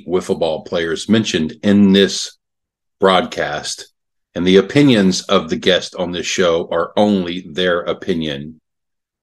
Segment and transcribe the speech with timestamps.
[0.00, 2.38] 120 wiffle ball players mentioned in this
[2.98, 3.92] broadcast,
[4.34, 8.60] and the opinions of the guest on this show are only their opinion.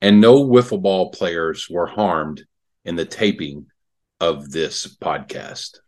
[0.02, 2.46] And no wiffle ball players were harmed
[2.86, 3.66] in the taping
[4.20, 5.80] of this podcast.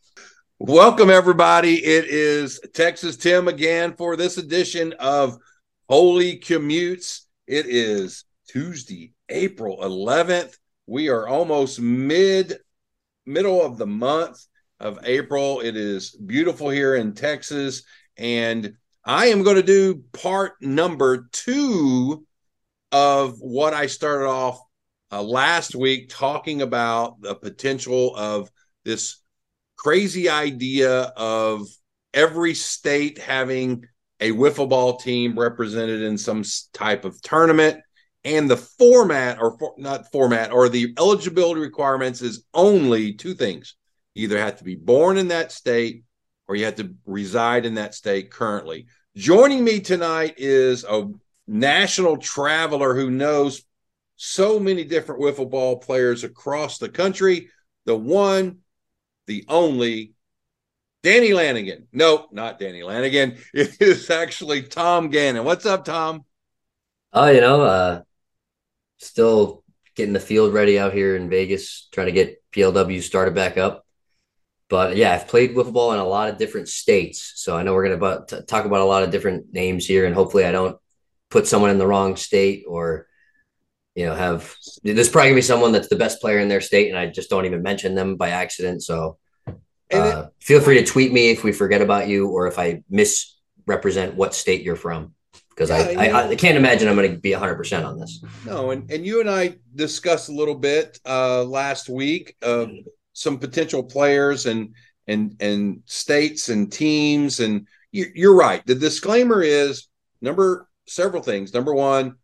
[0.60, 1.84] Welcome, everybody.
[1.84, 5.38] It is Texas Tim again for this edition of
[5.90, 7.22] Holey Commutes.
[7.48, 10.56] It is Tuesday, April 11th.
[10.88, 12.58] We are almost mid
[13.26, 14.46] middle of the month
[14.82, 15.62] of April.
[15.62, 17.84] It is beautiful here in Texas.
[18.18, 18.74] And
[19.06, 22.26] I am going to do part number two
[22.92, 24.60] of what I started off
[25.12, 28.50] uh, last week talking about the potential of
[28.84, 29.22] this
[29.78, 31.68] crazy idea of
[32.14, 33.86] every state having
[34.20, 37.80] a wiffle ball team represented in some type of tournament
[38.24, 43.76] and the format or for, not format or the eligibility requirements is only two things
[44.16, 46.04] either have to be born in that state
[46.48, 48.88] or you have to reside in that state currently.
[49.16, 51.10] Joining me tonight is a
[51.48, 53.64] national traveler who knows
[54.16, 57.50] so many different wiffle ball players across the country.
[57.86, 58.60] The one
[59.28, 60.14] the only
[61.04, 61.88] danny lanigan.
[61.92, 63.38] No not danny lanigan.
[63.54, 65.46] It is actually tom gannon.
[65.46, 66.26] What's up tom?
[67.14, 68.02] Oh, you know, uh,
[68.98, 69.64] still
[69.96, 73.86] getting the field ready out here in Vegas, trying to get PLW started back up.
[74.72, 77.74] But yeah, I've played wiffle ball in a lot of different states, so I know
[77.74, 80.78] we're going to talk about a lot of different names here, and hopefully, I don't
[81.30, 83.06] put someone in the wrong state or
[83.96, 86.88] you know have there's probably gonna be someone that's the best player in their state,
[86.88, 88.82] and I just don't even mention them by accident.
[88.82, 89.52] So uh,
[89.90, 94.16] it, feel free to tweet me if we forget about you or if I misrepresent
[94.16, 95.14] what state you're from
[95.50, 98.24] because yeah, I, I, I, can't imagine I'm going to be 100% on this.
[98.46, 102.70] No, and, and you and I discussed a little bit uh, last week of
[103.14, 104.76] some potential players and
[105.08, 108.66] and and states and teams and you, you're right.
[108.66, 109.88] The disclaimer is
[110.22, 111.54] number several things.
[111.54, 112.16] Number one,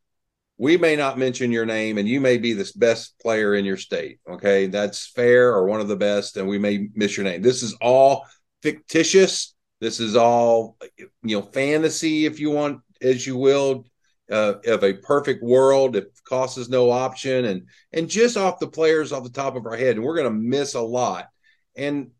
[0.57, 3.77] we may not mention your name and you may be the best player in your
[3.77, 4.19] state.
[4.29, 7.41] Okay, that's fair or one of the best, and we may miss your name.
[7.41, 8.25] This is all
[8.61, 9.53] fictitious.
[9.79, 13.85] This is all you know fantasy if you want as you will,
[14.31, 18.67] uh, of a perfect world if cost is no option, and and just off the
[18.67, 21.27] players off the top of our head, and we're going to miss a lot.
[21.75, 22.11] And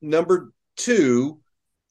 [0.00, 1.40] number two,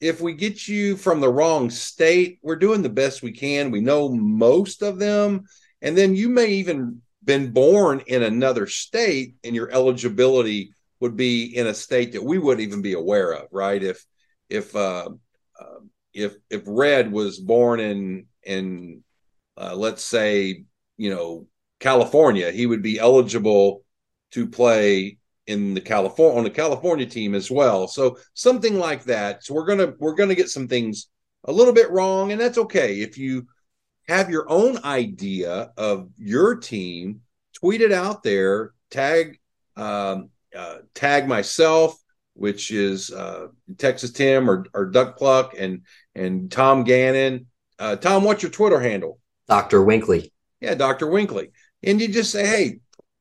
[0.00, 3.70] if we get you from the wrong state, we're doing the best we can.
[3.70, 5.44] We know most of them,
[5.82, 11.56] and then you may even been born in another state, and your eligibility would be
[11.56, 13.82] in a state that we wouldn't even be aware of, right?
[13.82, 14.04] If
[14.48, 15.10] if uh,
[15.60, 15.80] uh,
[16.12, 19.03] if if Red was born in in
[19.56, 20.64] uh, let's say
[20.96, 21.46] you know
[21.80, 23.84] California, he would be eligible
[24.32, 27.86] to play in the California on the California team as well.
[27.86, 29.44] So something like that.
[29.44, 31.08] So we're gonna we're gonna get some things
[31.44, 33.00] a little bit wrong, and that's okay.
[33.00, 33.46] If you
[34.08, 37.20] have your own idea of your team,
[37.54, 38.72] tweet it out there.
[38.90, 39.38] Tag
[39.76, 41.96] um, uh, tag myself,
[42.34, 45.82] which is uh, Texas Tim or, or Duck Pluck, and
[46.14, 47.46] and Tom Gannon
[47.78, 49.18] uh, Tom, what's your Twitter handle?
[49.48, 49.82] Dr.
[49.82, 50.32] Winkley.
[50.60, 51.08] Yeah, Dr.
[51.08, 51.50] Winkley.
[51.82, 52.78] And you just say, hey,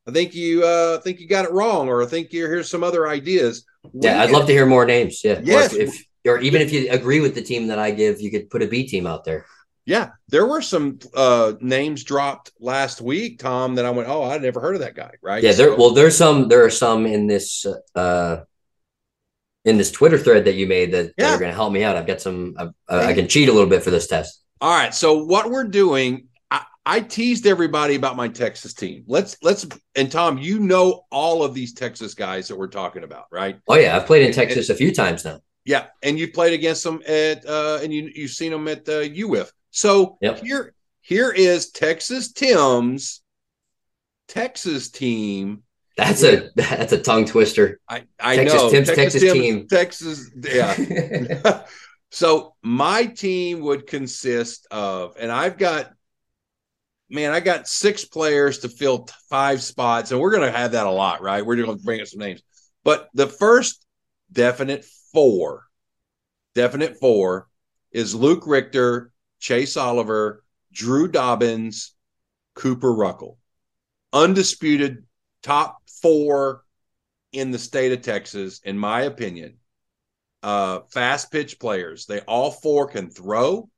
[0.07, 2.83] I think you uh think you got it wrong, or I think you here's some
[2.83, 3.65] other ideas.
[3.93, 5.23] yeah, I'd love to hear more names.
[5.23, 5.39] Yeah.
[5.43, 5.73] Yes.
[5.73, 8.31] Or if, if, or even if you agree with the team that I give, you
[8.31, 9.45] could put a B team out there.
[9.85, 14.37] Yeah, there were some uh names dropped last week, Tom, that I went, Oh, I
[14.37, 15.43] never heard of that guy, right?
[15.43, 18.37] Yeah, there well, there's some there are some in this uh
[19.65, 21.29] in this Twitter thread that you made that, yeah.
[21.29, 21.95] that are gonna help me out.
[21.95, 24.42] I've got some uh, I can cheat a little bit for this test.
[24.63, 24.95] All right.
[24.95, 29.03] So what we're doing, I, I, teased everybody about my Texas team.
[29.07, 33.25] Let's let's and Tom, you know all of these Texas guys that we're talking about,
[33.29, 33.59] right?
[33.67, 35.41] Oh yeah, I've played in Texas and, a few times now.
[35.65, 39.01] Yeah, and you played against them at uh and you you've seen them at uh
[39.01, 39.51] UWIF.
[39.71, 40.39] So yep.
[40.39, 43.21] here here is Texas Tim's
[44.29, 45.63] Texas team.
[45.97, 47.81] That's a that's a tongue twister.
[47.89, 49.67] I, I Texas know Tim's Texas, Texas team.
[49.67, 51.63] Texas, yeah.
[52.13, 55.91] So my team would consist of, and I've got,
[57.09, 60.87] man, I got six players to fill five spots, and we're going to have that
[60.87, 61.45] a lot, right?
[61.45, 62.41] We're going to bring up some names,
[62.83, 63.85] but the first
[64.31, 65.65] definite four,
[66.55, 67.49] definite four
[67.91, 71.93] is Luke Richter, Chase Oliver, Drew Dobbins,
[72.55, 73.37] Cooper Ruckle,
[74.13, 75.03] undisputed
[75.41, 76.63] top four
[77.33, 79.57] in the state of Texas, in my opinion
[80.43, 82.05] uh, fast pitch players.
[82.05, 83.69] They all four can throw.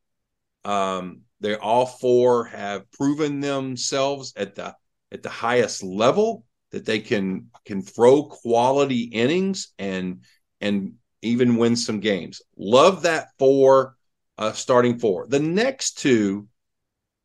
[0.66, 4.76] Um, they all four have proven themselves at the
[5.12, 10.24] at the highest level that they can can throw quality innings and
[10.60, 12.42] and even win some games.
[12.58, 13.96] Love that four
[14.38, 15.28] uh, starting four.
[15.28, 16.48] The next two,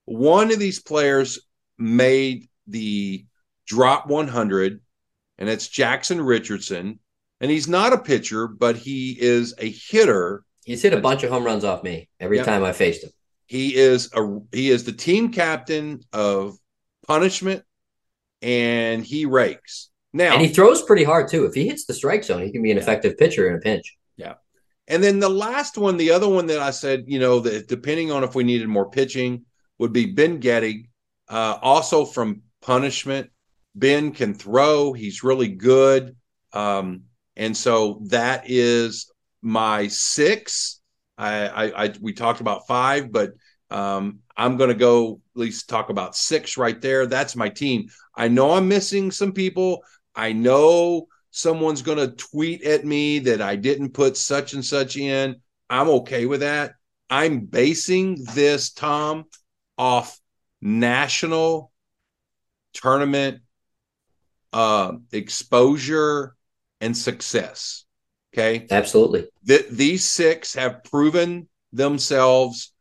[0.04, 1.40] one of these players
[1.78, 3.26] made the
[3.66, 4.80] drop 100,
[5.38, 7.00] and it's Jackson Richardson.
[7.40, 10.44] And he's not a pitcher, but he is a hitter.
[10.64, 12.46] He's hit a bunch of home runs off me every yep.
[12.46, 13.10] time I faced him.
[13.46, 16.56] He is a he is the team captain of
[17.06, 17.64] punishment,
[18.42, 19.90] and he rakes.
[20.12, 21.46] Now and he throws pretty hard too.
[21.46, 22.82] If he hits the strike zone, he can be an yeah.
[22.82, 23.96] effective pitcher in a pinch.
[24.16, 24.34] Yeah.
[24.86, 28.10] And then the last one, the other one that I said, you know, that depending
[28.10, 29.44] on if we needed more pitching,
[29.78, 30.88] would be Ben Gettig,
[31.28, 33.30] uh, also from punishment.
[33.74, 36.16] Ben can throw; he's really good,
[36.52, 37.04] um,
[37.40, 39.10] and so that is
[39.40, 40.82] my six.
[41.16, 43.32] I, I, I we talked about five, but
[43.70, 47.06] um, I'm going to go at least talk about six right there.
[47.06, 47.88] That's my team.
[48.14, 49.82] I know I'm missing some people.
[50.14, 54.98] I know someone's going to tweet at me that I didn't put such and such
[54.98, 55.36] in.
[55.70, 56.74] I'm okay with that.
[57.08, 59.24] I'm basing this, Tom,
[59.78, 60.20] off
[60.60, 61.72] national
[62.74, 63.40] tournament
[64.52, 66.34] uh, exposure
[66.80, 67.84] and success.
[68.32, 68.66] Okay.
[68.70, 69.28] Absolutely.
[69.46, 72.72] Th- these six have proven themselves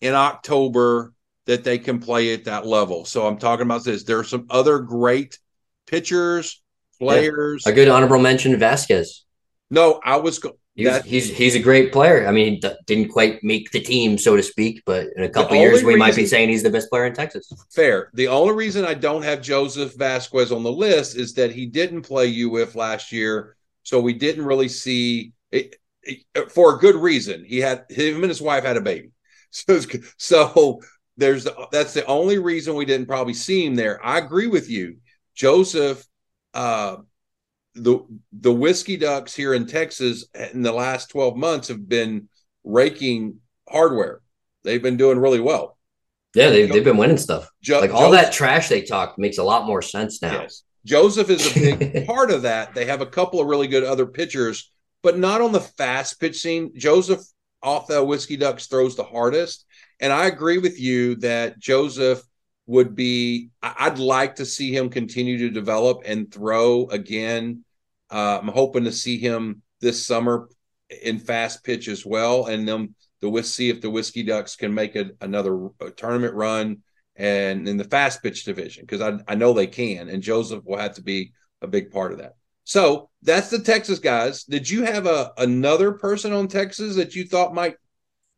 [0.00, 1.12] in October
[1.46, 3.04] that they can play at that level.
[3.04, 4.04] So I'm talking about this.
[4.04, 5.38] There are some other great
[5.86, 6.62] pitchers,
[6.98, 7.64] players.
[7.66, 7.72] Yeah.
[7.72, 9.24] A good honorable mention, Vasquez.
[9.70, 10.38] No, I was.
[10.38, 12.26] Go- he's, he's he's a great player.
[12.26, 15.56] I mean, d- didn't quite make the team, so to speak, but in a couple
[15.56, 17.50] years, we reason, might be saying he's the best player in Texas.
[17.72, 18.10] Fair.
[18.14, 22.02] The only reason I don't have Joseph Vasquez on the list is that he didn't
[22.02, 27.44] play UF last year, so we didn't really see it, it, for a good reason.
[27.44, 29.10] He had him and his wife had a baby,
[29.50, 29.80] so
[30.18, 30.80] so
[31.16, 34.04] there's the, that's the only reason we didn't probably see him there.
[34.04, 34.98] I agree with you,
[35.34, 36.04] Joseph.
[36.52, 36.98] Uh,
[37.76, 38.00] the
[38.32, 42.28] the whiskey ducks here in Texas in the last 12 months have been
[42.64, 43.38] raking
[43.68, 44.20] hardware.
[44.64, 45.76] They've been doing really well.
[46.34, 47.50] Yeah, they've, they've been winning stuff.
[47.62, 50.42] Jo- like all Joseph, that trash they talked makes a lot more sense now.
[50.42, 50.62] Yes.
[50.84, 52.74] Joseph is a big part of that.
[52.74, 54.70] They have a couple of really good other pitchers,
[55.02, 56.72] but not on the fast pitch scene.
[56.76, 57.20] Joseph
[57.62, 59.64] off the whiskey ducks throws the hardest.
[60.00, 62.22] And I agree with you that Joseph
[62.66, 67.64] would be I'd like to see him continue to develop and throw again
[68.10, 70.48] uh, I'm hoping to see him this summer
[71.02, 74.96] in fast pitch as well, and then the see if the Whiskey Ducks can make
[74.96, 76.82] a, another a tournament run
[77.16, 80.78] and in the fast pitch division because I, I know they can, and Joseph will
[80.78, 81.32] have to be
[81.62, 82.34] a big part of that.
[82.64, 84.44] So that's the Texas guys.
[84.44, 87.76] Did you have a another person on Texas that you thought might?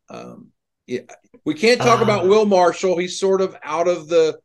[0.09, 0.49] Um,
[0.87, 1.01] yeah,
[1.45, 2.97] we can't talk uh, about Will Marshall.
[2.97, 4.39] He's sort of out of the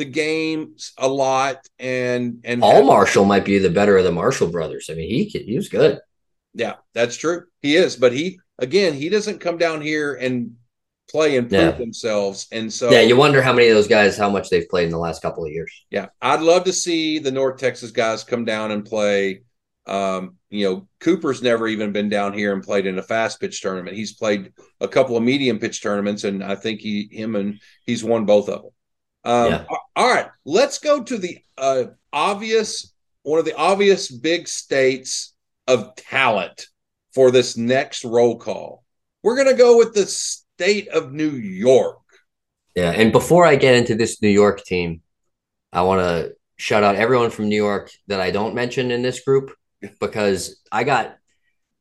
[0.00, 4.48] the game a lot and and Paul Marshall might be the better of the Marshall
[4.48, 4.88] brothers.
[4.90, 6.00] I mean, he he was good.
[6.54, 7.44] Yeah, that's true.
[7.60, 10.56] He is, but he again, he doesn't come down here and
[11.10, 11.70] play and prove yeah.
[11.72, 12.48] themselves.
[12.50, 14.90] And so Yeah, you wonder how many of those guys how much they've played in
[14.90, 15.84] the last couple of years.
[15.90, 16.06] Yeah.
[16.22, 19.42] I'd love to see the North Texas guys come down and play
[19.86, 23.60] um, you know, Cooper's never even been down here and played in a fast pitch
[23.60, 23.96] tournament.
[23.96, 28.04] He's played a couple of medium pitch tournaments, and I think he, him, and he's
[28.04, 28.70] won both of them.
[29.24, 29.64] Um, yeah.
[29.96, 35.34] All right, let's go to the uh, obvious, one of the obvious big states
[35.66, 36.66] of talent
[37.12, 38.84] for this next roll call.
[39.22, 41.98] We're going to go with the state of New York.
[42.74, 45.02] Yeah, and before I get into this New York team,
[45.72, 49.20] I want to shout out everyone from New York that I don't mention in this
[49.20, 49.52] group
[50.00, 51.16] because I got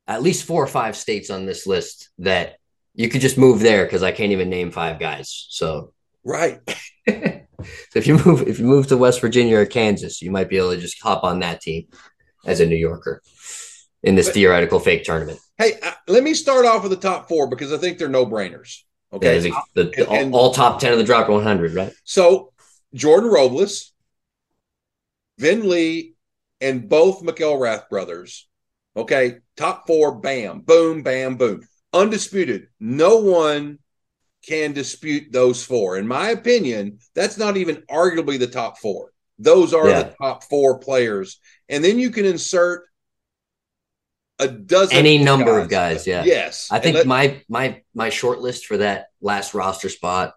[0.08, 2.58] at least four or five states on this list that
[2.96, 5.46] you could just move there because I can't even name five guys.
[5.50, 5.94] So
[6.24, 6.60] Right.
[7.62, 10.58] so if you move if you move to West Virginia or Kansas, you might be
[10.58, 11.88] able to just hop on that team
[12.46, 13.22] as a New Yorker
[14.04, 15.40] in this but, theoretical fake tournament.
[15.58, 18.26] Hey, uh, let me start off with the top four because I think they're no
[18.26, 18.84] brainers.
[19.12, 21.92] Okay, yeah, the, the, and, all, all, top ten of the drop 100, right?
[22.04, 22.54] So
[22.94, 23.92] Jordan Robles,
[25.40, 26.14] Vin Lee,
[26.62, 28.48] and both McElrath brothers.
[28.96, 31.62] Okay, top four, bam, boom, bam, boom,
[31.92, 32.68] undisputed.
[32.80, 33.80] No one
[34.46, 35.98] can dispute those four.
[35.98, 39.12] In my opinion, that's not even arguably the top four.
[39.38, 40.04] Those are yeah.
[40.04, 41.40] the top four players.
[41.70, 42.86] And then you can insert
[44.40, 45.64] a dozen any number guys.
[45.64, 46.08] of guys.
[46.08, 46.24] Yeah.
[46.24, 46.70] Yes.
[46.72, 50.34] I think my my my short list for that last roster spot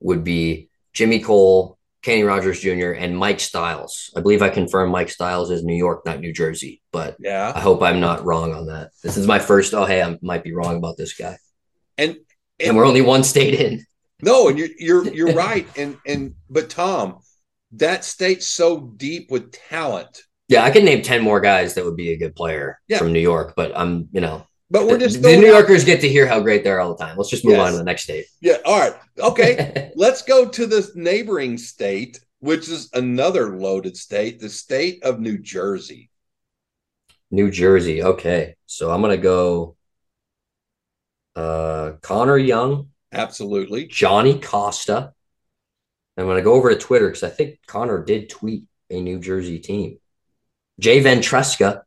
[0.00, 4.12] would be Jimmy Cole, Kenny Rogers Jr., and Mike Styles.
[4.16, 6.80] I believe I confirmed Mike Styles is New York, not New Jersey.
[6.92, 8.90] But yeah, I hope I'm not wrong on that.
[9.02, 9.74] This is my first.
[9.74, 11.36] Oh, hey, I might be wrong about this guy.
[11.98, 12.16] And
[12.62, 13.84] and, we're only one state in.
[14.22, 15.66] No, and you're you're you're right.
[15.76, 17.20] And and but Tom,
[17.72, 20.22] that state's so deep with talent.
[20.48, 22.98] Yeah, I could name 10 more guys that would be a good player Yeah.
[22.98, 25.84] from New York, but I'm, you know, But we're just the throwing New out- Yorkers
[25.84, 27.16] get to hear how great they are all the time.
[27.16, 27.66] Let's just move Yes.
[27.66, 28.26] on to the next state.
[28.40, 28.56] Yeah.
[28.64, 28.94] All right.
[29.16, 29.92] Okay.
[29.96, 35.38] Let's go to this neighboring state, which is another loaded state, the state of New
[35.38, 36.10] Jersey.
[37.30, 38.02] New Jersey.
[38.02, 38.56] Okay.
[38.66, 39.76] So I'm going to go
[41.36, 43.86] uh, Connor Young, Absolutely.
[43.86, 45.12] Johnny Costa.
[46.16, 49.18] I'm going to go over to Twitter because I think Connor did tweet a New
[49.20, 49.98] Jersey team.
[50.78, 51.82] Jay Ventresca,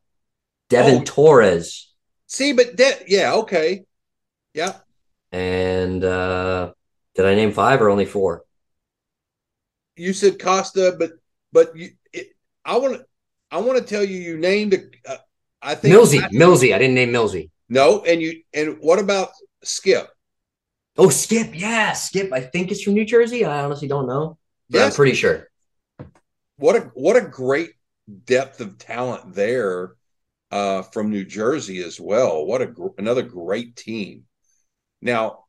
[0.70, 1.04] Devin Oh.
[1.04, 1.92] Torres,
[2.26, 3.84] See, but that, yeah, okay.
[4.54, 4.72] Yeah.
[5.30, 6.72] and uh,
[7.14, 8.44] did I name five or only four?
[9.96, 11.12] You said Costa, but,
[11.52, 12.28] but you, it,
[12.64, 13.06] I want to,
[13.50, 15.16] I want to tell you, you named, a, uh,
[15.62, 16.74] I think, Millsy, Millsy.
[16.74, 17.50] I didn't name Millsy.
[17.68, 18.02] No.
[18.02, 19.30] And you, and what about
[19.62, 20.08] Skip?
[20.96, 21.50] Oh, Skip.
[21.52, 22.32] Yeah, Skip.
[22.32, 23.44] I think it's from New Jersey.
[23.44, 24.38] I honestly don't know,
[24.70, 25.48] but I'm pretty sure.
[26.56, 27.70] what a what a great
[28.26, 29.94] depth of talent there
[30.50, 32.46] uh, from New Jersey as well.
[32.46, 34.24] What a gr- another great team.
[35.02, 35.44] Now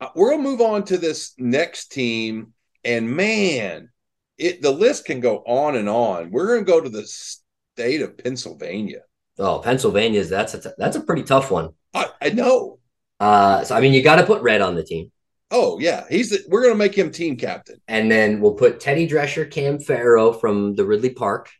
[0.00, 2.52] uh, we're gonna move on to this next team,
[2.84, 3.90] and man,
[4.38, 6.30] it the list can go on and on.
[6.30, 9.02] We're gonna go to the state of Pennsylvania.
[9.38, 11.70] Oh, Pennsylvania's that's a t- that's a pretty tough one.
[11.94, 12.78] I, I know.
[13.20, 15.10] Uh, so I mean, you got to put Red on the team,
[15.50, 17.80] Oh yeah, he's the, we're gonna make him team captain.
[17.88, 21.50] and then we'll put Teddy Drescher, Cam Farrow from the Ridley Park,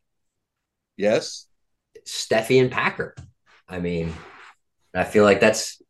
[0.96, 1.46] Yes.
[2.06, 3.14] Steffi and Packer.
[3.68, 4.12] I mean,
[4.94, 5.82] I feel like that's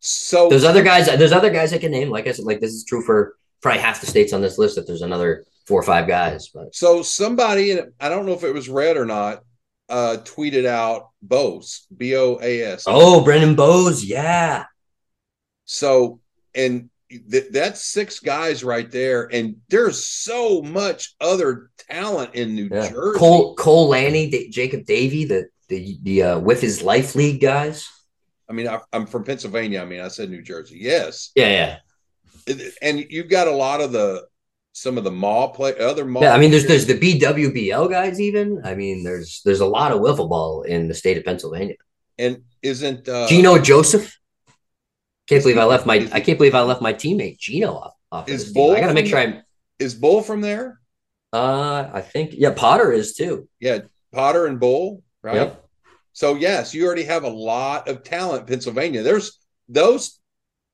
[0.00, 1.06] So there's other guys.
[1.06, 2.10] There's other guys I can name.
[2.10, 4.76] Like I said, like this is true for probably half the states on this list.
[4.78, 8.42] If there's another four or five guys, but So somebody, and I don't know if
[8.42, 9.44] it was red or not,
[9.92, 12.84] uh, tweeted out Boas, B O A S.
[12.86, 14.64] oh, Brendan Boas, yeah,
[15.64, 16.20] So,
[16.54, 16.88] and
[17.30, 22.88] th- that's six guys right there, and there's so much other talent in New yeah.
[22.90, 23.18] Jersey.
[23.18, 27.88] Cole Cole Lanny, Da- Jacob Davey, the the the uh, with his life league guys.
[28.48, 29.82] I mean, I, I'm from Pennsylvania.
[29.82, 30.78] I mean, I said New Jersey.
[30.80, 31.78] Yes, Yeah,
[32.48, 32.56] yeah.
[32.82, 34.26] And you've got a lot of the
[34.72, 36.22] some of the mall play other mall.
[36.22, 38.20] Yeah, I mean, there's there's the BWBL guys.
[38.20, 41.76] Even I mean, there's there's a lot of wiffle ball in the state of Pennsylvania.
[42.18, 44.18] and isn't uh, Gino Joseph.
[45.28, 47.94] Can't believe I left my I can't believe I left my teammate Gino off.
[48.10, 48.54] off Is team.
[48.54, 49.42] Bull I gotta make sure I'm.
[49.78, 50.80] is Bull from there?
[51.32, 53.48] Uh, I think yeah, Potter is too.
[53.60, 53.80] Yeah,
[54.12, 55.36] Potter and Bull, right?
[55.36, 55.64] Yep.
[56.12, 59.02] So yes, you already have a lot of talent Pennsylvania.
[59.02, 59.38] There's
[59.68, 60.18] those.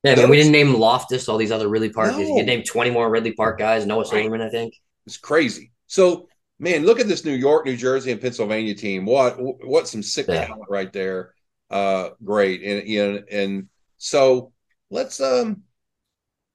[0.05, 2.12] Yeah, I mean, we didn't name Loftus, all these other Ridley Park.
[2.12, 2.19] No.
[2.19, 3.85] You could name 20 more Ridley Park guys.
[3.85, 4.75] Noah Silverman, I think.
[5.07, 5.73] It's crazy.
[5.87, 6.28] So
[6.59, 9.05] man, look at this New York, New Jersey, and Pennsylvania team.
[9.07, 9.37] What
[9.67, 10.47] what some sick Yeah.
[10.47, 11.35] talent right there.
[11.71, 14.52] Uh, great, and you know, and so
[14.90, 15.62] let's um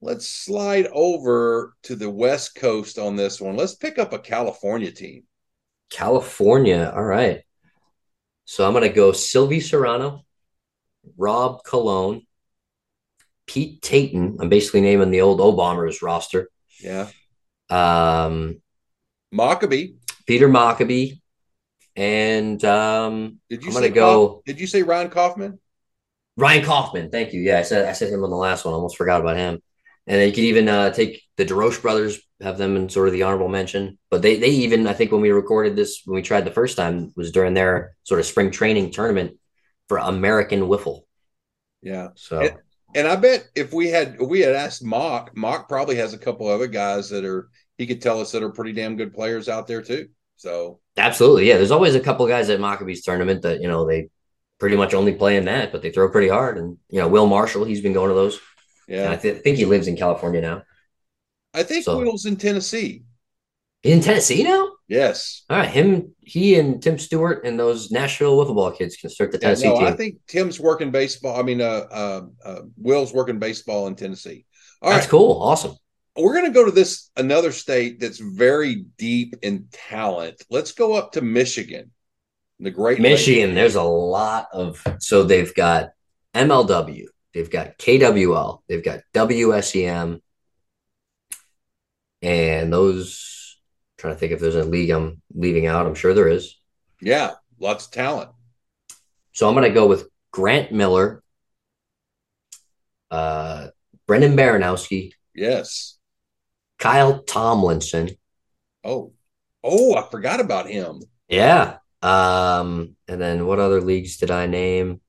[0.02, 3.56] let's slide over to the West Coast on this one.
[3.56, 5.24] Let's pick up a California team.
[5.90, 6.92] California.
[6.96, 7.42] All right.
[8.46, 10.26] So I'm gonna go Sylvie Serrano,
[11.18, 12.26] Rob Cologne,
[13.54, 14.38] Pete Tayton.
[14.40, 16.50] I'm basically naming the old O Bombers roster.
[16.82, 17.08] Yeah,
[17.70, 18.62] Um,
[19.32, 19.94] Maccabee.
[20.26, 21.20] Peter Maccabee,
[21.96, 25.60] and um, Did you I'm say gonna go- Kauf- Did you say Ryan Kaufman?
[26.38, 27.10] Ryan Kaufman.
[27.12, 27.42] Thank you.
[27.42, 28.74] Yeah, I said I said him on the last one.
[28.74, 29.62] Almost forgot about him.
[30.08, 33.14] And then you could even uh, take the DeRoche brothers, have them in sort of
[33.14, 34.00] the honorable mention.
[34.10, 36.76] But they they even I think when we recorded this when we tried the first
[36.76, 39.38] time was during their sort of spring training tournament
[39.90, 41.02] for American Wiffle.
[41.84, 42.10] Yeah.
[42.16, 42.58] So And-
[42.96, 46.18] And I bet if we had if we had asked Mock, Mock probably has a
[46.18, 49.50] couple other guys that are he could tell us that are pretty damn good players
[49.50, 50.10] out there too.
[50.38, 51.58] So absolutely, yeah.
[51.58, 54.10] There's always a couple guys at Maccabee's tournament that you know they
[54.60, 56.58] pretty much only play in that, but they throw pretty hard.
[56.58, 58.40] And you know Will Marshall, he's been going to those.
[58.88, 60.64] And I th- think he lives in California now.
[61.54, 63.04] I think So- Will's in Tennessee.
[63.82, 64.73] In Tennessee now.
[64.88, 65.44] Yes.
[65.50, 69.32] All right, him, he, and Tim Stewart and those Nashville wiffle ball kids can start
[69.32, 69.86] the Yeah, Tennessee no, team.
[69.88, 71.40] I think Tim's working baseball.
[71.40, 74.46] I mean, uh, uh, uh, Will's working baseball in Tennessee.
[74.82, 75.42] All That's right, cool.
[75.42, 75.76] Awesome.
[76.18, 80.44] we're going to go to this another state that's very deep in talent.
[80.50, 81.92] Let's go up to Michigan,
[82.60, 83.00] the Great.
[83.00, 85.92] Michigan, there's a lot of so they've got
[86.36, 90.20] MLW, they've got KWL, they've got WSEM,
[92.22, 93.30] and those
[94.04, 95.86] trying to think if there's a league I'm leaving out.
[95.88, 96.60] I'm sure there is.
[97.00, 98.32] Yeah, lots of talent.
[99.32, 101.24] So I'm gonna go with Grant Miller,
[103.10, 103.68] uh,
[104.06, 105.98] Brendan Baranowski, Yes.
[106.80, 108.10] Kyle Tomlinson.
[108.84, 109.14] Oh,
[109.64, 111.02] oh, I forgot about him.
[111.30, 111.78] Yeah.
[112.02, 115.00] Um, and then what other leagues did I name?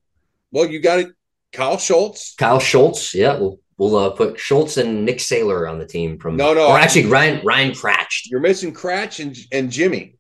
[0.53, 1.09] Well, you got it.
[1.53, 2.37] Kyle Schultz.
[2.37, 3.13] Kyle Schultz.
[3.13, 6.37] Yeah, we'll we'll uh, put Schultz and Nick Saylor on the team from.
[6.37, 10.17] No, no, or actually Ryan Ryan Cratch, You're missing Cratch and and Jimmy.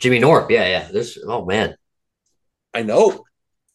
[0.00, 0.50] Jimmy Norp.
[0.50, 0.88] Yeah, yeah.
[0.90, 1.18] This.
[1.24, 1.76] Oh man.
[2.74, 3.24] I know.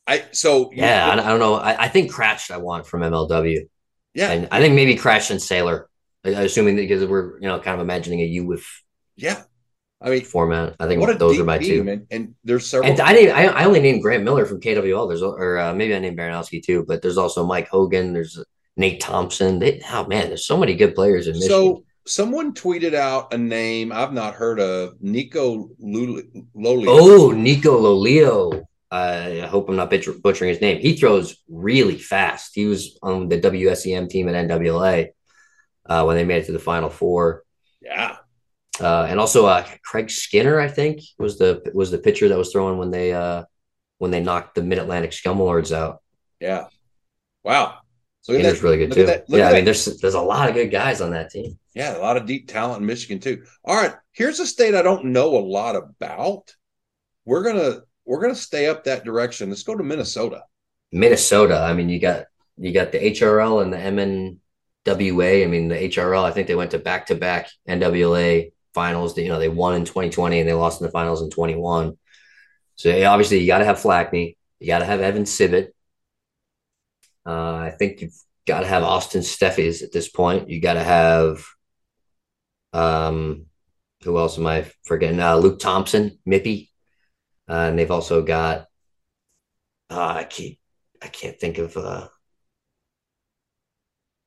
[0.06, 1.56] I so Yeah, I, I don't know.
[1.56, 3.68] I, I think Cratch I want from MLW,
[4.14, 5.86] yeah, and I think maybe Cratch and Saylor.
[6.26, 8.66] I- Assuming that because we're you know kind of imagining a U with
[9.16, 9.44] yeah.
[10.00, 10.76] I mean, format.
[10.80, 11.92] I think what those are my team, two.
[11.92, 12.92] and, and there's several.
[12.92, 13.36] And I didn't.
[13.36, 15.08] I, I only named Grant Miller from KWL.
[15.10, 18.14] There's or uh, maybe I named Baranowski too, but there's also Mike Hogan.
[18.14, 18.38] There's
[18.78, 19.60] Nate Thompson.
[19.60, 21.50] They, oh man, there's so many good players in Michigan.
[21.50, 26.86] so someone tweeted out a name I've not heard of, Nico Luli- Lolio.
[26.88, 28.64] oh, Nico Lolio.
[28.90, 30.80] I hope I'm not butcher, butchering his name.
[30.80, 32.52] He throws really fast.
[32.56, 35.08] He was on the WSEM team at NWA
[35.86, 37.44] uh, when they made it to the Final Four.
[37.82, 38.16] yeah,
[38.80, 42.54] Uh, and also uh, Craig Skinner, I think, was the was the pitcher that was
[42.54, 43.44] throwing when they uh,
[43.98, 46.02] when they knocked the Mid Atlantic Scumlords out.
[46.40, 46.68] yeah.
[47.44, 47.80] Wow.
[48.28, 48.62] Look that.
[48.64, 49.02] really good too.
[49.02, 51.58] at that- yeah, I mean, there's there's a lot of good guys on that team.
[51.74, 53.44] Yeah, a lot of deep talent in Michigan too.
[53.64, 56.54] All right, here's a state I don't know a lot about.
[57.26, 59.50] We're gonna we're gonna stay up that direction.
[59.50, 60.44] Let's go to Minnesota.
[60.92, 61.60] Minnesota.
[61.60, 62.26] I mean, you got
[62.58, 65.44] you got the HRL and the MNWA.
[65.44, 66.24] I mean, the HRL.
[66.24, 69.18] I think they went to back to back NWA finals.
[69.18, 71.98] You know, they won in 2020 and they lost in the finals in 21.
[72.76, 74.38] So obviously, you got to have Flackney.
[74.60, 75.70] You got to have Evan Sibbett.
[77.28, 78.16] Uh, I think you've
[78.48, 80.50] got to have Austin Steffies at this point.
[80.50, 81.46] You got to have,
[82.72, 83.48] um,
[84.04, 85.20] who else am I forgetting?
[85.20, 86.70] Uh, Luke Thompson, Mippy,
[87.50, 88.68] uh, and they've also got.
[89.90, 90.56] Uh, I can't.
[91.02, 91.76] I can't think of.
[91.76, 92.08] Uh,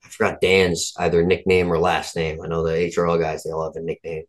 [0.04, 2.40] I forgot Dan's either nickname or last name.
[2.42, 4.24] I know the HRL guys; they all have a nickname.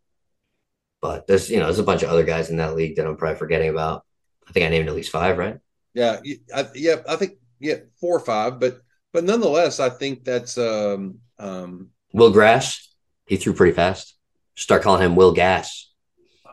[1.02, 3.16] But there's, you know, there's a bunch of other guys in that league that I'm
[3.16, 4.04] probably forgetting about.
[4.48, 5.58] I think I named at least five, right?
[5.94, 6.20] Yeah,
[6.54, 8.80] I, yeah, I think yeah, four or five, but
[9.12, 12.94] but nonetheless, I think that's um um Will Grass,
[13.26, 14.16] he threw pretty fast.
[14.56, 15.90] Start calling him Will Gas.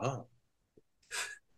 [0.02, 0.26] oh.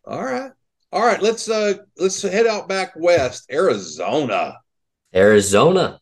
[0.04, 0.50] All right.
[0.90, 4.58] All right, let's uh let's head out back west, Arizona.
[5.14, 6.00] Arizona.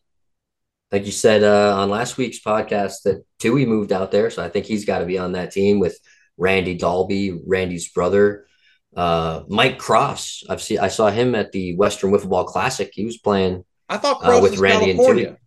[0.91, 4.49] Like you said uh, on last week's podcast, that Tui moved out there, so I
[4.49, 5.97] think he's got to be on that team with
[6.37, 8.47] Randy Dalby, Randy's brother,
[8.95, 10.43] uh, Mike Cross.
[10.49, 12.89] I've seen I saw him at the Western Wiffle Ball Classic.
[12.93, 13.63] He was playing.
[13.89, 15.37] I thought Uh, with was Randy and California.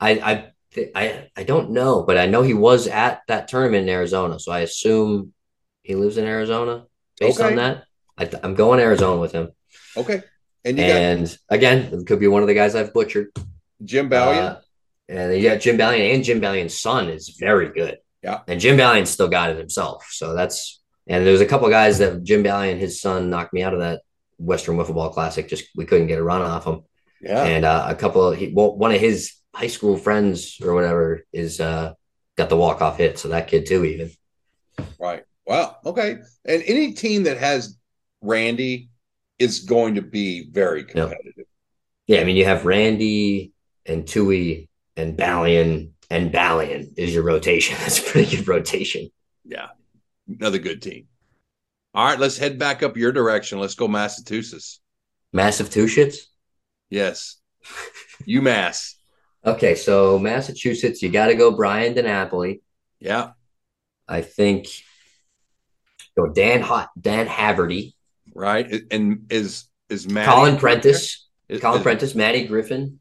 [0.00, 0.52] I I
[0.94, 4.52] I I don't know, but I know he was at that tournament in Arizona, so
[4.52, 5.32] I assume
[5.82, 6.86] he lives in Arizona.
[7.20, 7.50] Based Okay.
[7.50, 7.84] on that,
[8.18, 9.50] I, I'm going Arizona with him.
[9.96, 10.22] Okay.
[10.64, 13.28] And you got again, it could be one of the guys I've butchered.
[13.84, 14.56] Jim Ballion.
[14.56, 14.60] Uh,
[15.08, 17.98] and yeah, Jim Ballion and Jim Ballion's son is very good.
[18.22, 18.40] Yeah.
[18.46, 20.06] And Jim Ballion still got it himself.
[20.10, 23.62] So that's and there's a couple of guys that Jim Ballion, his son, knocked me
[23.62, 24.02] out of that
[24.38, 25.48] Western Wiffle Ball Classic.
[25.48, 26.82] Just we couldn't get a run off him.
[27.20, 27.42] yeah.
[27.42, 31.24] And uh, a couple of he, well, one of his high school friends or whatever
[31.32, 31.94] is uh,
[32.36, 33.18] got the walk off hit.
[33.18, 34.10] So that kid too, even.
[34.98, 35.24] Right.
[35.46, 35.76] Wow.
[35.84, 36.18] Okay.
[36.44, 37.76] And any team that has
[38.20, 38.90] Randy
[39.38, 41.46] is going to be very competitive.
[42.06, 43.52] Yeah, I mean you have Randy
[43.86, 47.76] and Tui and Ballion and Ballion is your rotation.
[47.80, 49.10] That's a pretty good rotation.
[49.44, 49.68] Yeah.
[50.28, 51.06] Another good team.
[51.94, 53.58] All right, let's head back up your direction.
[53.58, 54.80] Let's go Massachusetts.
[55.34, 56.16] Shits.
[56.90, 57.36] Yes.
[58.26, 58.94] UMass.
[59.44, 62.60] Okay, so Massachusetts, you got to go Brian DiNapoli.
[63.00, 63.32] Yeah.
[64.08, 64.68] I think
[66.16, 67.94] go Dan Hot, Dan Haverty,
[68.34, 68.84] Right.
[68.90, 72.98] And is is Matt Colin Prentice, Is- Colin is- Prentice, Matty Griffin,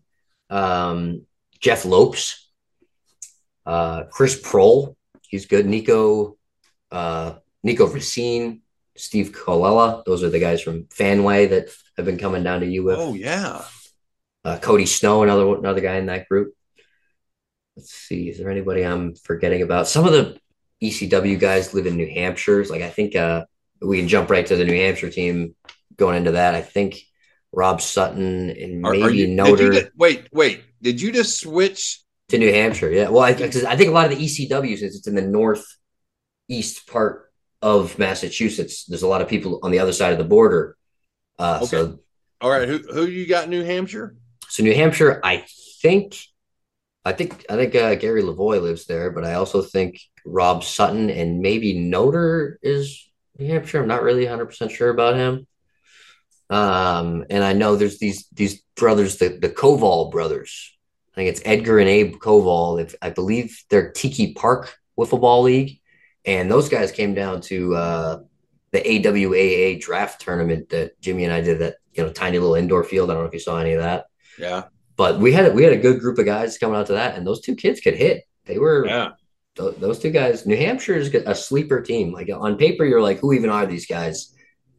[0.50, 1.26] um,
[1.60, 2.50] Jeff Lopes,
[3.66, 4.96] uh, Chris Prohl,
[5.28, 5.66] he's good.
[5.66, 6.38] Nico,
[6.92, 8.62] uh, Nico Racine,
[8.96, 10.04] Steve Colella.
[10.06, 13.00] Those are the guys from Fanway that have been coming down to you with.
[13.00, 13.64] Oh yeah.
[14.44, 16.54] uh, Cody Snow, another another guy in that group.
[17.76, 19.88] Let's see, is there anybody I'm forgetting about?
[19.88, 20.38] Some of the
[20.84, 22.64] ECW guys live in New Hampshire.
[22.66, 23.46] Like I think uh,
[23.82, 25.56] we can jump right to the New Hampshire team
[25.96, 26.56] going into that.
[26.56, 27.00] I think
[27.54, 30.64] Rob Sutton and Are- maybe are you- Noter wait, wait.
[30.82, 32.00] Did you just switch?
[32.32, 32.90] to New Hampshire.
[32.90, 35.22] Yeah, well, I, I think a lot of the ECW since it's in the
[36.52, 40.26] northeast part of Massachusetts, there's a lot of people on the other side of the
[40.26, 40.76] border.
[41.40, 41.68] Uh, Okay.
[41.68, 42.00] So
[42.42, 42.68] All right.
[42.68, 44.16] Who who you got New Hampshire?
[44.50, 45.46] So New Hampshire, I
[45.82, 46.18] think,
[47.06, 51.10] I think, I think uh, Gary Lavoie lives there, but I also think Rob Sutton
[51.10, 53.82] and maybe Noter is New Hampshire.
[53.82, 55.48] I'm not really 100 percent sure about him.
[56.50, 60.78] Um, and I know there's these these brothers, the the Koval brothers.
[61.14, 62.82] I think it's Edgar and Abe Koval.
[62.82, 65.81] If I believe they're Tiki Park Wiffle Ball League,
[66.26, 68.20] and those guys came down to uh,
[68.72, 71.60] the AWAA draft tournament that Jimmy and I did.
[71.60, 73.10] That you know tiny little indoor field.
[73.10, 74.06] I don't know if you saw any of that
[74.40, 74.64] Yeah.
[74.96, 77.26] but we had we had a good group of guys coming out to that, and
[77.28, 78.24] those two kids could hit.
[78.46, 79.10] They were Yeah.
[79.58, 80.46] th- those two guys.
[80.46, 82.14] New Hampshire is a sleeper team.
[82.14, 84.34] Like on paper, you're like, who even are these guys?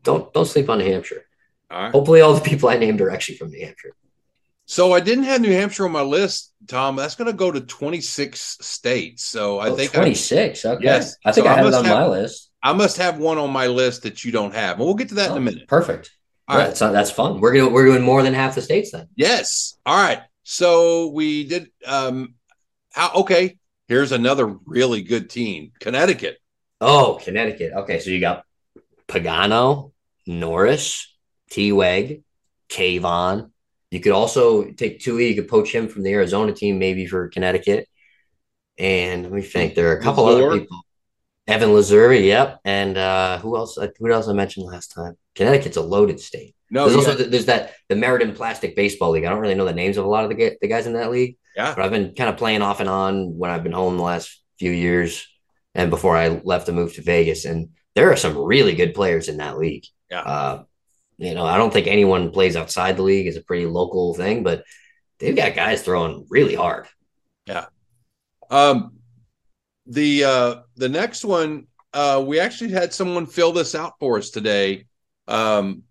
[0.05, 1.25] Don't don't sleep on New Hampshire.
[1.71, 1.93] All right.
[1.93, 3.93] Hopefully, all the people I named are actually from New Hampshire.
[4.73, 6.97] So I didn't have New Hampshire on my list, Tom.
[6.97, 9.23] That's going to go to 26 states.
[9.23, 10.65] So I Oh, think I, 26.
[10.65, 10.83] Okay.
[10.83, 11.15] Yes.
[11.27, 12.49] I think So I I have it on have- my list.
[12.63, 14.79] I must have one on my list that you don't have.
[14.79, 15.69] And we'll get to that in Oh, a minute.
[15.69, 16.11] Perfect.
[16.49, 16.69] All right.
[16.69, 16.77] right.
[16.77, 17.39] So that's fun.
[17.39, 19.09] We're gonna we're doing more than half the states then.
[19.15, 19.77] Yes.
[19.85, 20.21] All right.
[20.45, 22.37] So we did um
[22.95, 23.59] how okay,
[23.89, 25.73] here's another really good team.
[25.81, 26.39] Connecticut.
[26.81, 27.73] Oh, Connecticut.
[27.75, 28.47] Okay, so you got
[29.07, 29.93] Pagano,
[30.27, 31.15] Norris,
[31.51, 32.23] T Weg,
[32.71, 33.51] Kayvon.
[33.93, 35.29] You could also take Tui.
[35.29, 37.87] You could poach him from the Arizona team, maybe for Connecticut.
[38.79, 39.75] And let me think.
[39.75, 40.81] There are a couple other people.
[41.47, 42.59] Evan Lazuri, yep.
[42.65, 43.77] And uh, who else?
[43.99, 45.19] Who else I mentioned last time?
[45.35, 46.55] Connecticut's a loaded state.
[46.71, 49.27] No, there's also there's that the Meriden Plastic Baseball League.
[49.27, 51.11] I don't really know the names of a lot of the, the guys in that
[51.11, 51.37] league.
[51.55, 51.75] Yeah.
[51.75, 54.43] But I've been kind of playing off and on when I've been home the last
[54.59, 55.29] few years
[55.75, 57.45] and before I left to move to Vegas.
[57.45, 59.85] And there are some really good players in that league.
[60.11, 60.23] Yeah.
[60.23, 60.63] Uh,
[61.19, 63.27] you know, I don't think anyone plays outside the league.
[63.27, 64.65] It's a pretty local thing, but
[65.19, 66.87] they've got guys throwing really hard.
[67.47, 67.67] Yeah.
[68.51, 68.95] Um
[69.87, 74.31] the uh the next one uh we actually had someone fill this out for us
[74.31, 74.87] today.
[75.29, 75.83] Um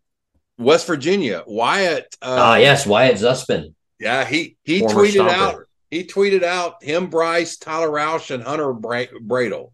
[0.58, 3.74] West Virginia, Wyatt uh Ah, yes, Wyatt Zuspin.
[4.00, 5.30] yeah, he he tweeted Stomper.
[5.30, 5.56] out
[5.90, 9.72] he tweeted out him, Bryce, Tyler Roush, and Hunter Bra- Bradle.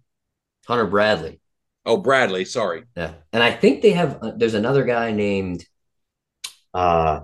[0.68, 1.40] Hunter Bradley.
[1.88, 2.84] Oh, Bradley, sorry.
[2.98, 4.20] Yeah, and I think they have.
[4.22, 5.66] Uh, there's another guy named
[6.74, 7.22] uh,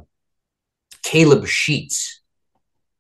[1.03, 2.21] Caleb Sheets.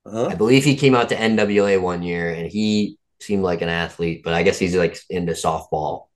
[0.05, 0.27] Uh-huh.
[0.27, 4.23] I believe he came out to NWA one year, and he seemed like an athlete,
[4.25, 6.07] but I guess he's like into softball.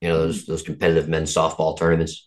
[0.00, 2.26] You know those those competitive men's softball tournaments.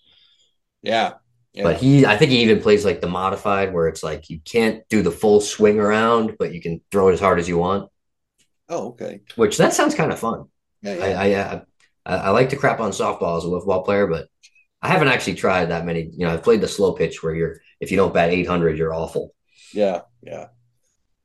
[0.84, 1.14] Yeah.
[1.54, 1.64] yeah.
[1.64, 4.88] But he, I think he even plays like the modified, where it's like you can't
[4.88, 7.90] do the full swing around, but you can throw it as hard as you want.
[8.70, 9.22] oh, okay.
[9.36, 10.44] Which that sounds kind of fun.
[10.84, 11.20] Yeah, yeah.
[11.20, 11.62] I, I, I
[12.06, 14.28] I I like to crap on softball as a wiffle ball player, but
[14.82, 16.10] I haven't actually tried that many.
[16.12, 18.94] You know, I've played the slow pitch where you're if you don't bat 800, you're
[18.94, 19.34] awful.
[19.74, 20.48] Yeah, yeah.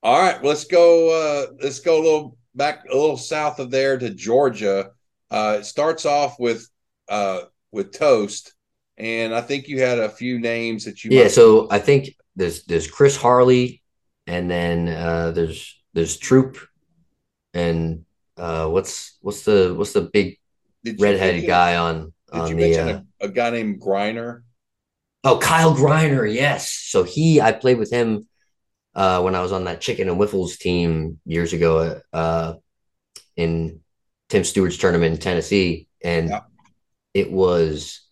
[0.02, 1.10] All right, let's go.
[1.10, 4.90] Uh, let's go a little back, a little south of there to Georgia.
[5.30, 6.68] Uh, it starts off with
[7.08, 8.54] uh, with toast,
[8.96, 11.10] and I think you had a few names that you.
[11.10, 13.82] Yeah, might- so I think there's there's Chris Harley,
[14.26, 16.58] and then uh, there's there's Troop,
[17.54, 18.04] and
[18.36, 20.38] uh, what's what's the what's the big
[20.84, 23.80] did redheaded mention- guy on Did on you the mention uh, a, a guy named
[23.80, 24.42] Griner?
[25.24, 26.32] oh Kyle Griner?
[26.32, 28.26] Yes, so he I played with him
[28.94, 32.54] uh, when I was on that Chicken and Wiffles team years ago uh,
[33.36, 33.80] in
[34.28, 36.40] Tim Stewart's tournament in Tennessee, and Yeah.
[37.14, 38.02] it was.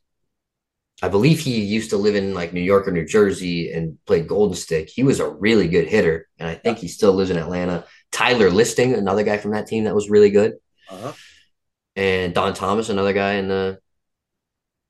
[1.03, 4.27] I believe he used to live in like New York or New Jersey and played
[4.29, 4.89] Golden Stick.
[4.89, 7.85] He was a really good hitter, and I think he still lives in Atlanta.
[8.13, 10.55] Tyler Listing, another guy from that team that was really good,
[10.89, 11.13] Uh-huh.
[11.97, 13.79] And Don Thomas, another guy in the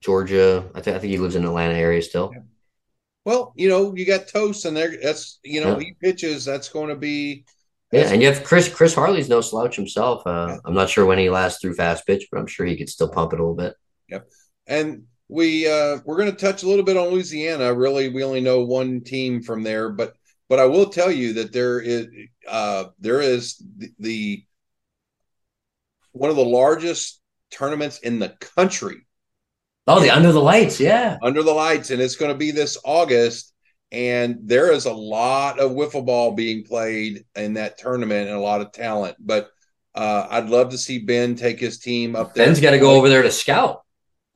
[0.03, 0.69] Georgia.
[0.75, 2.33] I think I think he lives in the Atlanta area still.
[3.25, 4.97] Well, you know, you got toast, and there.
[5.03, 5.85] That's you know, Yeah.
[5.85, 6.45] he pitches.
[6.45, 7.45] That's going to be.
[7.93, 8.69] Yeah, and you have Chris.
[8.73, 10.27] Chris Harley's no slouch himself.
[10.27, 10.57] Uh, Yeah.
[10.65, 13.09] I'm not sure when he last threw fast pitch, but I'm sure he could still
[13.09, 13.75] pump it a little bit.
[14.09, 14.29] Yep.
[14.67, 17.75] And we uh we're going to touch a little bit on Louisiana.
[17.75, 20.15] Really, we only know one team from there, but
[20.49, 22.07] but I will tell you that there is
[22.47, 24.45] uh there is the, the
[26.17, 29.07] one of the largest tournaments in the country
[29.89, 31.17] Oh, the under the lights, yeah.
[31.23, 33.53] under the lights, and it's going to be this August.
[33.93, 38.41] And there is a lot of wiffle ball being played in that tournament and a
[38.41, 39.17] lot of talent.
[39.21, 39.49] But
[39.95, 42.47] uh, I'd love to see Ben take his team up there.
[42.47, 43.83] Ben's got to go over there to scout.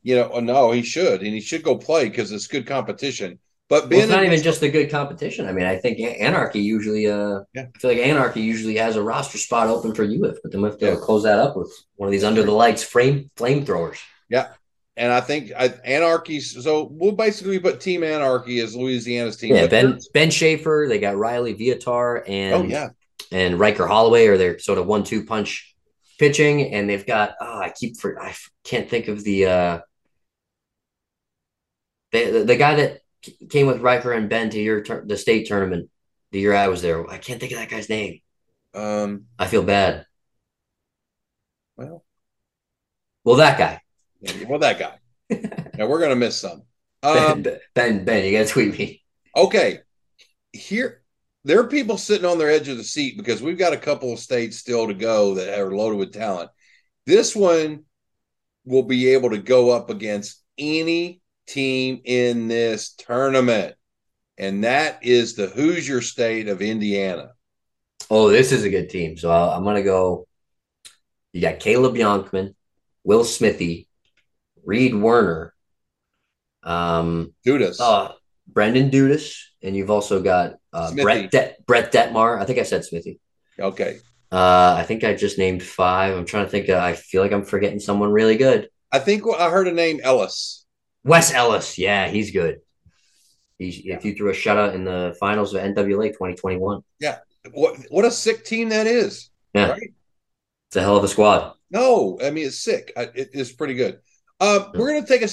[0.02, 3.40] You know, oh, no, he should, and he should go play because it's good competition.
[3.70, 5.46] But Well, it's not even just a good competition.
[5.46, 7.66] I mean, I think Anarchy usually, uh, Yeah.
[7.72, 10.68] I feel like Anarchy usually has a roster spot open for UF, but then we
[10.68, 10.96] have to Yeah.
[10.96, 13.98] close that up with one of these under the lights frame flamethrowers.
[14.28, 14.48] Yeah,
[14.96, 16.40] and I think I, Anarchy.
[16.40, 19.54] So we'll basically put Team Anarchy as Louisiana's team.
[19.54, 22.88] Yeah, Ben Ben Schaefer, they got Riley Viatar and Oh yeah,
[23.30, 25.76] and Riker Holloway are their sort of one two punch
[26.18, 29.78] pitching, and they've got oh, I keep for I can't think of the uh
[32.12, 32.99] the, the guy that
[33.50, 35.90] came with Riker and Ben to your tur- the state tournament
[36.32, 37.08] the year I was there.
[37.10, 38.20] I can't think of that guy's name.
[38.74, 40.06] um, I feel bad.
[41.76, 42.04] well,
[43.24, 43.80] Well, that guy.
[44.20, 44.98] yeah, well, that guy.
[45.76, 46.62] now we're gonna miss some.
[47.02, 49.02] Um, ben, ben, Ben, you gotta tweet me.
[49.36, 49.80] okay,
[50.52, 51.02] here
[51.44, 54.12] there are people sitting on their edge of the seat because we've got a couple
[54.12, 56.50] of states still to go that are loaded with talent.
[57.06, 57.84] This one
[58.66, 61.19] will be able to go up against any
[61.50, 63.74] team in this tournament.
[64.38, 67.32] and that is the Hoosier State of Indiana.
[68.10, 69.16] Oh, this is a good team.
[69.18, 70.26] So i am going to go.
[71.32, 72.54] You got Caleb Yonkman,
[73.04, 73.86] Will Smithy,
[74.64, 75.54] Reed Werner,
[76.62, 78.12] um, Dudas, uh,
[78.48, 82.40] Brendan Dudas, and you've also got uh, Brett De- Brett Detmar.
[82.40, 83.20] I think I said Smithy.
[83.58, 83.98] Okay.
[84.32, 86.16] Uh, I think I just named five.
[86.16, 86.68] I'm trying to think.
[86.68, 88.68] I feel like I'm forgetting someone really good.
[88.90, 90.59] I think I heard a name Ellis.
[91.04, 91.78] Wes Ellis.
[91.78, 92.60] Yeah, he's good.
[93.58, 93.96] He's, yeah.
[93.96, 96.82] If you threw a shutout in the finals of NWA 2021.
[96.98, 97.18] Yeah.
[97.52, 99.30] What what a sick team that is.
[99.54, 99.70] Yeah.
[99.70, 99.92] Right?
[100.68, 101.54] It's a hell of a squad.
[101.70, 102.92] No, I mean it's sick.
[102.96, 104.00] It is pretty good.
[104.38, 105.28] Uh, we're gonna take a.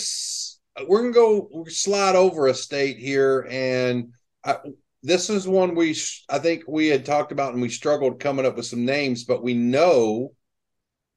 [0.87, 4.57] We're gonna go we're slide over a state here, and I,
[5.03, 5.95] this is one we
[6.29, 9.43] I think we had talked about, and we struggled coming up with some names, but
[9.43, 10.33] we know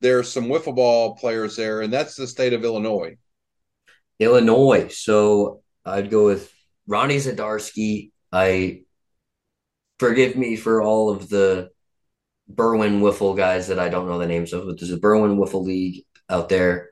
[0.01, 3.17] there's some wiffle ball players there, and that's the state of Illinois.
[4.21, 4.89] Illinois.
[4.89, 6.53] So I'd go with
[6.87, 8.13] Ronnie Zadarsky.
[8.31, 8.83] I
[9.99, 11.71] forgive me for all of the
[12.53, 15.65] Berwyn Wiffle guys that I don't know the names of, but there's a Berwyn Wiffle
[15.65, 16.91] League out there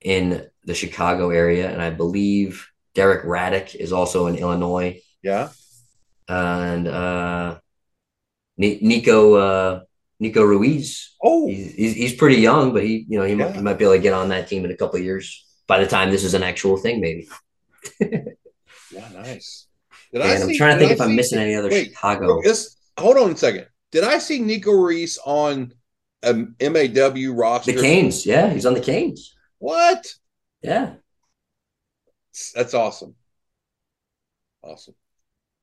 [0.00, 5.00] in the Chicago area, and I believe Derek Raddick is also in Illinois.
[5.22, 5.50] Yeah,
[6.28, 7.58] and uh,
[8.56, 9.80] Nico uh,
[10.18, 11.14] Nico Ruiz.
[11.22, 13.46] Oh, he's, he's, he's pretty young, but he you know he, yeah.
[13.46, 15.46] might, he might be able to get on that team in a couple years.
[15.70, 17.28] By the time this is an actual thing, maybe.
[18.00, 19.68] yeah, nice.
[20.12, 22.42] Did and I I'm trying to think I if I'm missing any other wait, Chicago.
[22.98, 23.68] Hold on a second.
[23.92, 25.72] Did I see Nico Reese on
[26.24, 27.70] um, a MAW roster?
[27.70, 29.36] The Canes, yeah, he's on the Canes.
[29.58, 30.12] What?
[30.60, 30.94] Yeah,
[32.52, 33.14] that's awesome.
[34.64, 34.96] Awesome.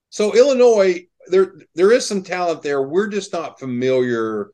[0.07, 2.81] So Illinois, there there is some talent there.
[2.81, 4.51] We're just not familiar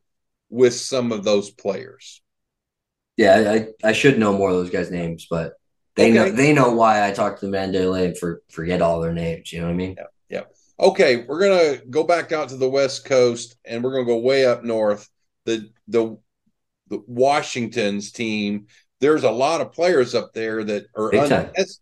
[0.50, 2.23] with some of those players.
[3.18, 3.52] Yeah,
[3.84, 5.54] I, I should know more of those guys' names, but
[5.96, 6.14] they okay.
[6.14, 9.54] know they know why I talked to the Mandalay and for, forget all their names.
[9.54, 9.96] You know what I mean?
[9.98, 10.06] Yeah.
[10.30, 10.44] Yeah.
[10.80, 14.46] Okay, we're gonna go back out to the West Coast, and we're gonna go way
[14.46, 15.08] up north.
[15.46, 16.18] The the
[16.90, 18.68] the Washington's team.
[19.00, 21.78] There's a lot of players up there that are untested,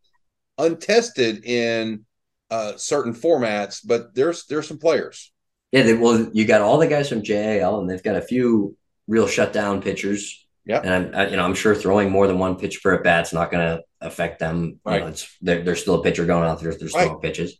[0.57, 2.05] untested in
[2.49, 5.31] uh, certain formats, but there's there's some players.
[5.71, 8.75] Yeah, they, well, you got all the guys from JAL, and they've got a few
[9.07, 10.45] real shutdown pitchers.
[10.71, 13.33] Yeah, and I'm you know I'm sure throwing more than one pitch per at bat's
[13.33, 14.79] not going to affect them.
[14.85, 14.95] Right.
[14.95, 16.73] You know, it's there's still a pitcher going out there.
[16.73, 17.21] There's still right.
[17.21, 17.57] pitches,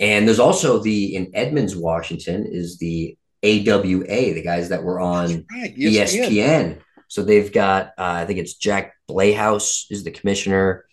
[0.00, 5.46] and there's also the in Edmonds, Washington, is the AWA, the guys that were on
[5.52, 5.76] right.
[5.76, 6.28] ESPN.
[6.28, 6.78] ESPN.
[7.08, 10.86] So they've got uh, I think it's Jack Blayhouse is the commissioner,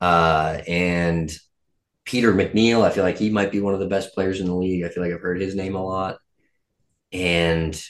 [0.00, 1.36] uh, and
[2.04, 4.54] Peter McNeil, I feel like he might be one of the best players in the
[4.54, 4.84] league.
[4.84, 6.18] I feel like I've heard his name a lot.
[7.12, 7.80] And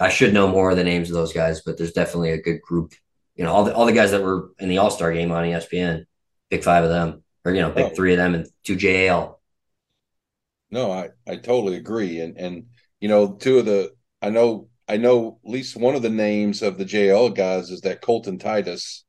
[0.00, 2.62] I should know more of the names of those guys, but there's definitely a good
[2.62, 2.94] group.
[3.36, 5.44] You know, all the all the guys that were in the All Star game on
[5.44, 6.04] ESPN,
[6.50, 7.94] pick five of them, or you know, pick oh.
[7.94, 9.40] three of them and two JAL.
[10.70, 12.66] No, I I totally agree, and and
[13.00, 16.62] you know, two of the I know I know at least one of the names
[16.62, 19.04] of the JL guys is that Colton Titus.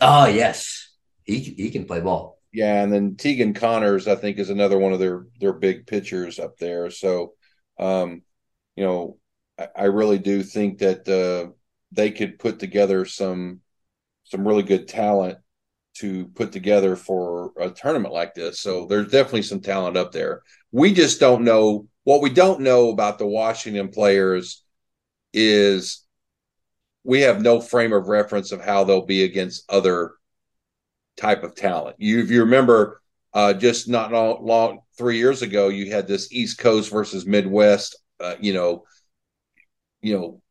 [0.00, 0.90] Oh yes,
[1.24, 2.38] he he can play ball.
[2.52, 6.38] Yeah, and then Tegan Connors, I think, is another one of their their big pitchers
[6.38, 6.90] up there.
[6.90, 7.34] So,
[7.78, 8.22] um,
[8.76, 9.18] you know,
[9.76, 11.52] I, really do think that uh,
[11.90, 13.60] they could put together some
[14.24, 15.38] some really good talent
[15.94, 18.60] to put together for a tournament like this.
[18.60, 20.42] So there's definitely some talent up there.
[20.70, 24.64] We just don't know what we don't know about the Washington players
[25.32, 26.04] is
[27.04, 30.12] we have no frame of reference of how they'll be against other
[31.16, 31.96] type of talent.
[31.98, 33.00] You, if you remember,
[33.34, 37.96] uh, just not long, long, three years ago, you had this East Coast versus Midwest,
[38.20, 38.84] uh, you know,
[40.02, 40.42] you know,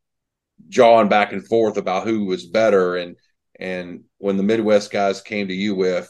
[0.69, 3.15] jawing back and forth about who was better, and
[3.59, 6.07] and when the Midwest guys came to UF,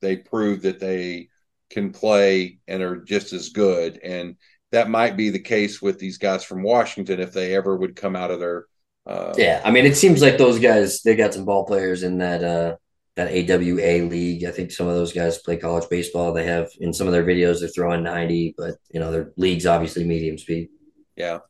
[0.00, 1.28] they proved that they
[1.70, 4.36] can play and are just as good, and
[4.70, 8.16] that might be the case with these guys from Washington if they ever would come
[8.16, 8.66] out of their.
[9.06, 12.18] Uh, yeah, I mean, it seems like those guys they got some ball players in
[12.18, 12.76] that uh,
[13.16, 14.44] that AWA league.
[14.44, 16.32] I think some of those guys play college baseball.
[16.32, 19.66] They have in some of their videos they're throwing 90, but you know, their league's
[19.66, 20.68] obviously medium speed.
[21.16, 21.40] Yeah.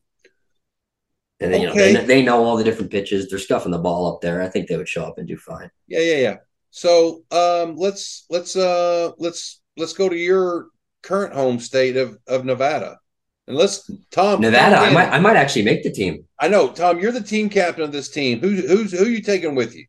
[1.43, 1.89] And then okay.
[1.89, 3.29] you know they, they know all the different pitches.
[3.29, 4.43] They're stuffing the ball up there.
[4.43, 5.71] I think they would show up and do fine.
[5.87, 6.37] Yeah, yeah, yeah.
[6.71, 10.69] So um let's let's uh let's let's go to your
[11.03, 12.99] current home state of of Nevada.
[13.47, 14.77] And let's Tom Nevada.
[14.77, 16.25] I might I might actually make the team.
[16.39, 16.99] I know, Tom.
[16.99, 18.41] You're the team captain of this team.
[18.41, 19.87] Who's who's who you taking with you?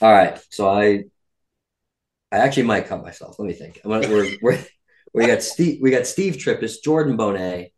[0.00, 0.40] All right.
[0.50, 1.04] So I
[2.32, 3.38] I actually might cut myself.
[3.38, 3.80] Let me think.
[3.84, 4.58] I'm gonna, we're, we're,
[5.14, 7.70] we got Steve we got Steve Trippis, Jordan Bonet,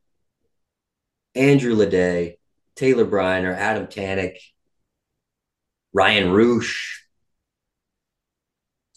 [1.35, 2.38] Andrew Leday,
[2.79, 4.37] Taylor Briner, Adam Tanek,
[5.93, 7.01] Ryan Roosh,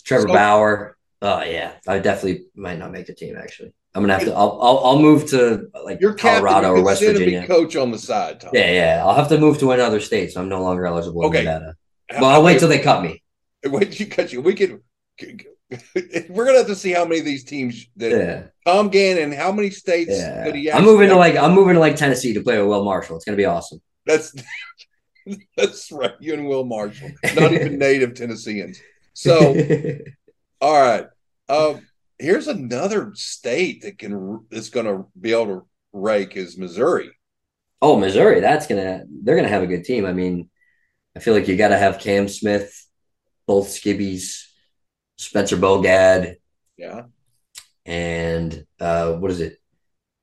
[0.05, 0.97] Trevor so, Bauer.
[1.23, 3.35] Oh yeah, I definitely might not make the team.
[3.35, 4.33] Actually, I'm gonna have to.
[4.33, 6.75] I'll I'll, I'll move to like You're Colorado.
[6.75, 7.47] Or West Virginia.
[7.47, 8.51] coach on the side, Tom.
[8.53, 9.03] Yeah, yeah.
[9.03, 11.25] I'll have to move to another state, so I'm no longer eligible.
[11.25, 11.39] Okay.
[11.39, 11.75] In Nevada.
[12.19, 13.23] Well, I'll wait till they cut me.
[13.63, 14.41] Wait, till you cut you.
[14.41, 14.81] We could.
[16.29, 19.31] We're gonna have to see how many of these teams that Yeah, Tom Gannon.
[19.31, 20.43] How many states yeah.
[20.43, 20.71] could he?
[20.71, 23.15] I'm moving to like I'm moving to like Tennessee to play with Will Marshall.
[23.15, 23.81] It's gonna be awesome.
[24.05, 24.33] That's
[25.57, 26.15] that's right.
[26.19, 28.79] You and Will Marshall, not even native Tennesseans.
[29.13, 29.55] So,
[30.61, 31.05] all right.
[31.49, 37.11] Um, here's another state that can that's going to be able to rake is Missouri.
[37.81, 38.39] oh, Missouri.
[38.39, 39.03] That's gonna.
[39.09, 40.05] They're gonna have a good team.
[40.05, 40.49] I mean,
[41.15, 42.87] I feel like you got to have Cam Smith,
[43.47, 44.45] both Skibbies,
[45.21, 46.37] Spencer Bogad,
[46.77, 47.03] Yeah,
[47.85, 49.57] and uh, what is it?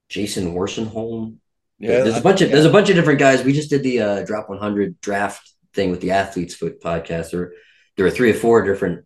[0.08, 1.36] Jason Worsenholm.
[1.78, 2.02] yeah.
[2.02, 3.44] there's a bunch of there's a bunch of different guys.
[3.44, 7.30] We just did the uh, drop 100 draft thing with the athletes foot podcast.
[7.30, 7.52] There,
[7.96, 9.04] there were three or four different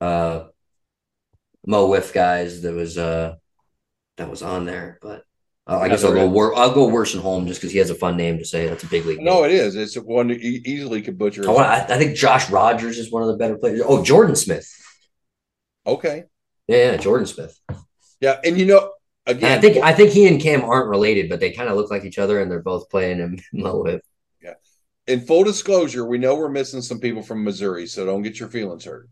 [0.00, 0.44] uh,
[1.66, 3.36] Mo Whiff guys that was uh,
[4.16, 4.98] that was on there.
[5.00, 5.24] But
[5.66, 8.16] uh, I guess I'll go wor- I'll go Worsenholm just because he has a fun
[8.16, 8.66] name to say.
[8.66, 9.20] That's a big league.
[9.20, 9.50] No, name.
[9.50, 9.76] it is.
[9.76, 11.48] It's one that you easily could butcher.
[11.48, 13.80] I, I, I think Josh Rogers is one of the better players.
[13.84, 14.68] Oh, Jordan Smith.
[15.86, 16.24] Okay.
[16.66, 17.58] Yeah, yeah Jordan Smith.
[18.20, 18.92] Yeah, and you know,
[19.26, 21.76] And again, I think I think he and Cam aren't related, but they kind of
[21.76, 23.84] look like each other, and they're both playing in Mo
[24.42, 24.54] Yeah.
[25.06, 28.48] in full disclosure, we know we're missing some people from Missouri, so don't get your
[28.48, 29.08] feelings hurt.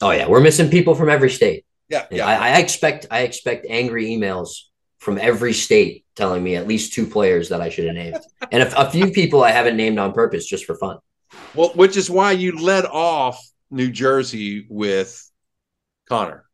[0.00, 1.64] Oh yeah, we're missing people from every state.
[1.88, 2.26] Yeah, Yeah, yeah.
[2.26, 4.48] I, I expect I expect angry emails
[5.04, 8.18] from every state telling me at least two players that I should have named,
[8.50, 10.98] and a, a few people I haven't named on purpose just for fun.
[11.54, 13.38] Well, which is why you led off
[13.70, 15.30] New Jersey with
[16.08, 16.44] Connor.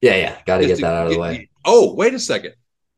[0.00, 1.50] Yeah, yeah, got to get that out of the way.
[1.64, 2.54] Oh, wait a second.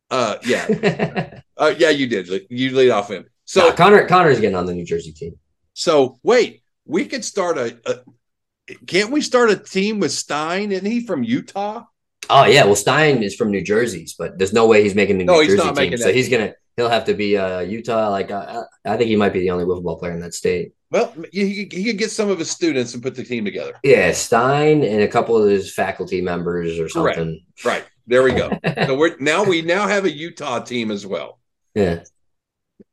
[0.09, 2.29] Uh, yeah, uh, yeah, you did.
[2.49, 3.25] You lead off him.
[3.43, 5.37] So, so Connor Connor's getting on the New Jersey team.
[5.73, 8.75] so wait, we could start a, a.
[8.87, 10.71] Can't we start a team with Stein?
[10.71, 11.83] Isn't he from Utah?
[12.31, 15.25] Oh yeah, well Stein is from New Jersey's, but there's no way he's making the
[15.25, 15.97] No, New Jersey team.
[15.97, 18.09] So he's gonna he'll have to be uh, Utah.
[18.09, 20.73] Like uh, I think he might be the only football player in that state.
[20.89, 23.73] Well, he, he could get some of his students and put the team together.
[23.83, 27.41] Yeah, Stein and a couple of his faculty members or something.
[27.63, 28.51] Right there, we go.
[28.85, 31.39] so we're now we now have a Utah team as well.
[31.75, 32.03] Yeah.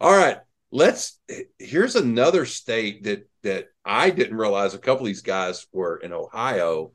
[0.00, 0.38] All right,
[0.70, 1.18] let's.
[1.58, 6.12] Here's another state that that I didn't realize a couple of these guys were in
[6.12, 6.92] Ohio.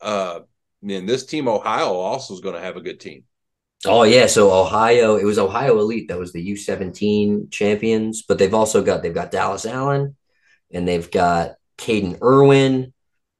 [0.00, 0.40] Uh,
[0.90, 3.24] and this team, Ohio, also is going to have a good team.
[3.84, 8.54] Oh yeah, so Ohio, it was Ohio Elite that was the U17 champions, but they've
[8.54, 10.16] also got they've got Dallas Allen
[10.72, 12.92] and they've got Caden Irwin,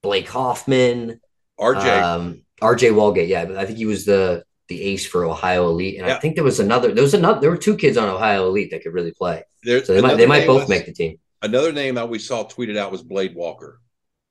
[0.02, 1.20] Blake Hoffman,
[1.58, 3.28] RJ, um, RJ Walgate.
[3.28, 6.16] Yeah, but I think he was the the ace for Ohio Elite, and Yeah.
[6.16, 6.92] I think there was another.
[6.92, 7.40] There was another.
[7.40, 10.16] There were two kids on Ohio Elite that could really play, there- so they might
[10.16, 11.18] they might both was- make the team.
[11.42, 13.80] Another name that we saw tweeted out was Blade Walker.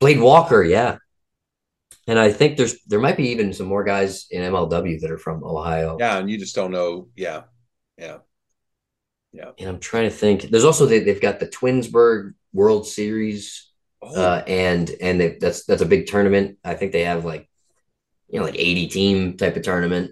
[0.02, 0.98] Blade Walker, yeah,
[2.08, 5.18] and I think there's there might be even some more guys in MLW that are
[5.18, 5.98] from Ohio.
[6.00, 7.10] Yeah, and you just don't know.
[7.16, 7.44] Yeah,
[7.98, 8.18] yeah.
[9.32, 9.52] Yeah.
[9.60, 10.44] And I'm trying to think.
[10.44, 13.70] There's also they, they've got the Twinsburg World Series,
[14.02, 16.58] Oh, uh, and and they, that's that's a big tournament.
[16.64, 17.50] I think they have like
[18.30, 20.12] you know like 80 team type of tournament,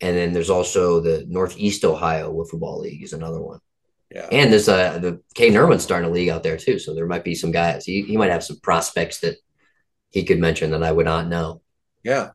[0.00, 3.60] and then there's also the Northeast Ohio Football League is another one.
[4.14, 4.28] yeah.
[4.30, 7.24] And there's uh the K Nerman's starting a league out there too, so there might
[7.24, 7.84] be some guys.
[7.84, 9.36] He he might have some prospects that
[10.10, 11.62] he could mention that I would not know.
[12.02, 12.30] Yeah.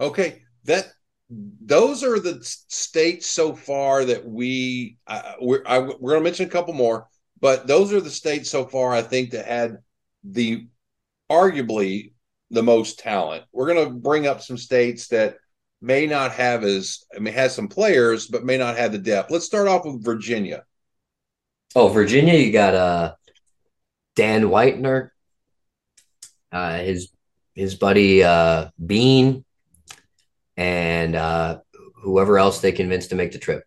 [0.00, 0.42] Okay.
[0.64, 0.92] That
[1.30, 6.46] those are the states so far that we uh, we're I, we're going to mention
[6.46, 7.08] a couple more,
[7.40, 9.78] but those are the states so far I think that had
[10.22, 10.66] the
[11.30, 12.12] arguably
[12.50, 13.44] the most talent.
[13.52, 15.36] We're going to bring up some states that
[15.80, 19.30] may not have as I mean has some players but may not have the depth.
[19.30, 20.64] Let's start off with Virginia.
[21.76, 23.14] Oh, Virginia, you got uh
[24.16, 25.10] Dan Whitener,
[26.54, 27.10] uh his
[27.54, 29.44] his buddy uh Bean,
[30.56, 31.58] and uh
[32.02, 33.64] whoever else they convinced to make the trip.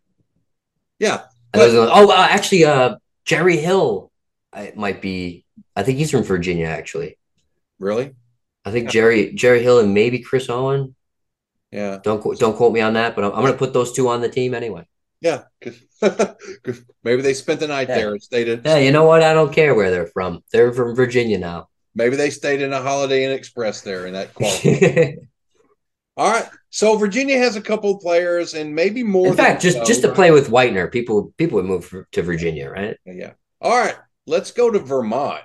[1.00, 1.24] Yeah.
[1.54, 4.12] And those oh, uh, actually, uh Jerry Hill,
[4.54, 5.46] I might be.
[5.76, 6.68] I think he's from Virginia.
[6.68, 7.18] Actually,
[7.80, 8.14] Really?
[8.66, 10.96] I think Jerry Jerry Hill and maybe Chris Owen.
[11.72, 12.00] Yeah.
[12.04, 14.22] Don't don't quote me on that, but I'm, I'm going to put those two on
[14.22, 14.88] the team anyway.
[15.22, 15.44] Yeah.
[17.04, 17.96] maybe they spent the night Yeah.
[17.96, 19.24] there and stayed in Yeah, you know what?
[19.24, 20.44] I don't care where they're from.
[20.52, 21.70] They're from Virginia now.
[21.98, 25.18] Maybe they stayed in a Holiday Inn Express there in that quality.
[26.18, 26.48] All right.
[26.70, 29.28] So Virginia has a couple of players and maybe more.
[29.28, 32.98] In fact, just just to play with Whitener, people people would move to Virginia, right?
[33.06, 33.16] right?
[33.16, 33.34] Yeah.
[33.62, 33.95] All right.
[34.26, 35.41] Let's go to Vermont.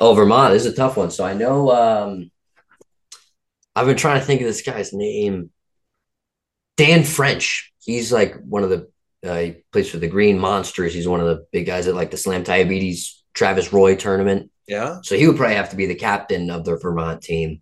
[0.00, 1.10] Oh, Vermont this is a tough one.
[1.10, 2.30] So I know um,
[3.76, 5.50] I've been trying to think of this guy's name.
[6.76, 7.72] Dan French.
[7.80, 8.90] He's like one of the
[9.24, 10.92] uh, he plays for the Green Monsters.
[10.92, 14.50] He's one of the big guys at like the Slam Diabetes Travis Roy tournament.
[14.66, 14.98] Yeah.
[15.02, 17.60] So he would probably have to be the captain of the Vermont team.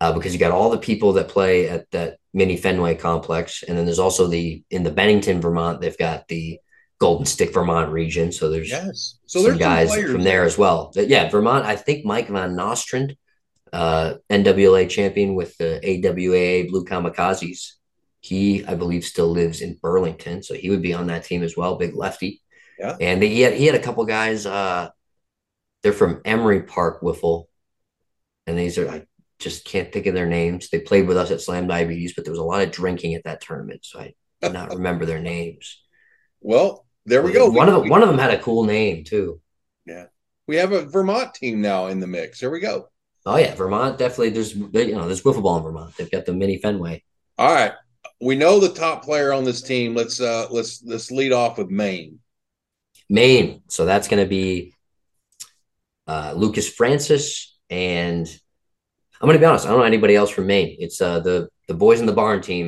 [0.00, 3.76] uh, because you got all the people that play at that mini Fenway complex, and
[3.76, 5.80] then there's also the in the Bennington, Vermont.
[5.80, 6.58] They've got the
[6.98, 8.32] Golden Stick, Vermont region.
[8.32, 10.90] So there's yes, so some there's guys some from there as well.
[10.94, 11.66] But yeah, Vermont.
[11.66, 13.16] I think Mike Van Nostrand,
[13.72, 17.72] uh, NWA champion with the AWAA Blue Kamikazes.
[18.22, 21.56] He, I believe, still lives in Burlington, so he would be on that team as
[21.56, 21.76] well.
[21.76, 22.42] Big lefty.
[22.78, 22.96] Yeah.
[23.00, 24.46] And he had he had a couple guys.
[24.46, 24.88] Uh,
[25.82, 27.46] they're from Emery Park Wiffle,
[28.46, 29.06] and these are I
[29.38, 30.68] just can't think of their names.
[30.68, 33.24] They played with us at Slam Diabetes, but there was a lot of drinking at
[33.24, 35.82] that tournament, so I do not remember their names.
[36.40, 37.50] Well, there we go.
[37.50, 39.40] One we, of them, one of them had a cool name too.
[39.86, 40.06] Yeah,
[40.46, 42.40] we have a Vermont team now in the mix.
[42.40, 42.88] There we go.
[43.26, 44.30] Oh yeah, Vermont definitely.
[44.30, 45.96] There's you know there's wiffle ball in Vermont.
[45.96, 47.02] They've got the mini Fenway.
[47.38, 47.72] All right,
[48.20, 49.94] we know the top player on this team.
[49.94, 52.20] Let's uh let's let's lead off with Maine.
[53.08, 53.62] Maine.
[53.68, 54.72] So that's going to be
[56.10, 58.26] uh, Lucas Francis and
[59.20, 59.66] I'm going to be honest.
[59.66, 60.76] I don't know anybody else from Maine.
[60.84, 61.36] It's uh, the
[61.68, 62.66] the boys in the barn team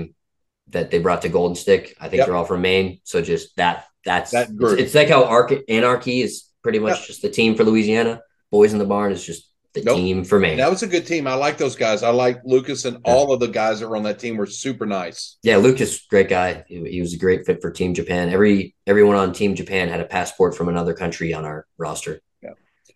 [0.74, 1.84] that they brought to Golden Stick.
[2.00, 2.26] I think Yep.
[2.26, 3.00] they're all from Maine.
[3.04, 4.78] So just that that's That it's, group.
[4.78, 7.06] it's like how Arc- Anarchy is pretty much Yep.
[7.08, 8.20] just the team for Louisiana.
[8.50, 9.96] Boys in the barn is just the Nope.
[9.96, 10.58] team for Maine.
[10.58, 11.26] That was a good team.
[11.26, 12.02] I like those guys.
[12.02, 13.12] I like Lucas and Yeah.
[13.12, 15.38] all of the guys that were on that team were super nice.
[15.42, 16.64] Yeah, Lucas, great guy.
[16.68, 18.28] He, he was a great fit for Team Japan.
[18.28, 22.20] Every everyone on Team Japan had a passport from another country on our roster.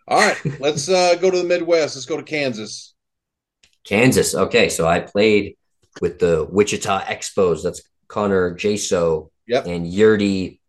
[0.09, 1.97] All right, let's uh go to the Midwest.
[1.97, 2.95] Let's go to Kansas.
[3.85, 4.35] Kansas.
[4.35, 5.57] Okay, so I played
[6.01, 7.63] with the Wichita Expos.
[7.63, 9.67] That's Connor Jaso Yep.
[9.67, 10.61] and Yurdi.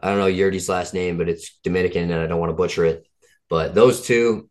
[0.00, 2.84] I don't know Yurdi's last name, but it's Dominican, and I don't want to butcher
[2.84, 3.06] it.
[3.50, 4.48] But those two,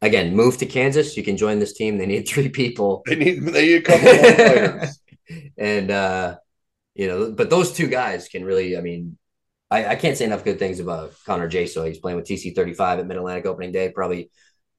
[0.00, 1.16] again, move to Kansas.
[1.16, 1.98] You can join this team.
[1.98, 5.00] They need three people, They need they need a couple more players.
[5.58, 6.36] and uh,
[6.94, 8.76] you know, but those two guys can really.
[8.78, 9.18] I mean,
[9.72, 11.86] I, I can't say enough good things about Connor Jaso.
[11.86, 13.90] He's playing with TC thirty five at Mid Atlantic Opening Day.
[13.90, 14.30] Probably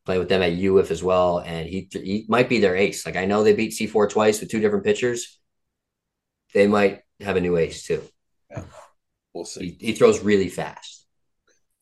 [0.05, 3.03] play with them at UF as well, and he he might be their ace.
[3.03, 5.39] Like I know they beat C four twice with two different pitchers.
[6.53, 8.03] They might have a new ace too.
[9.33, 9.75] We'll see.
[9.79, 11.07] He, he throws really fast.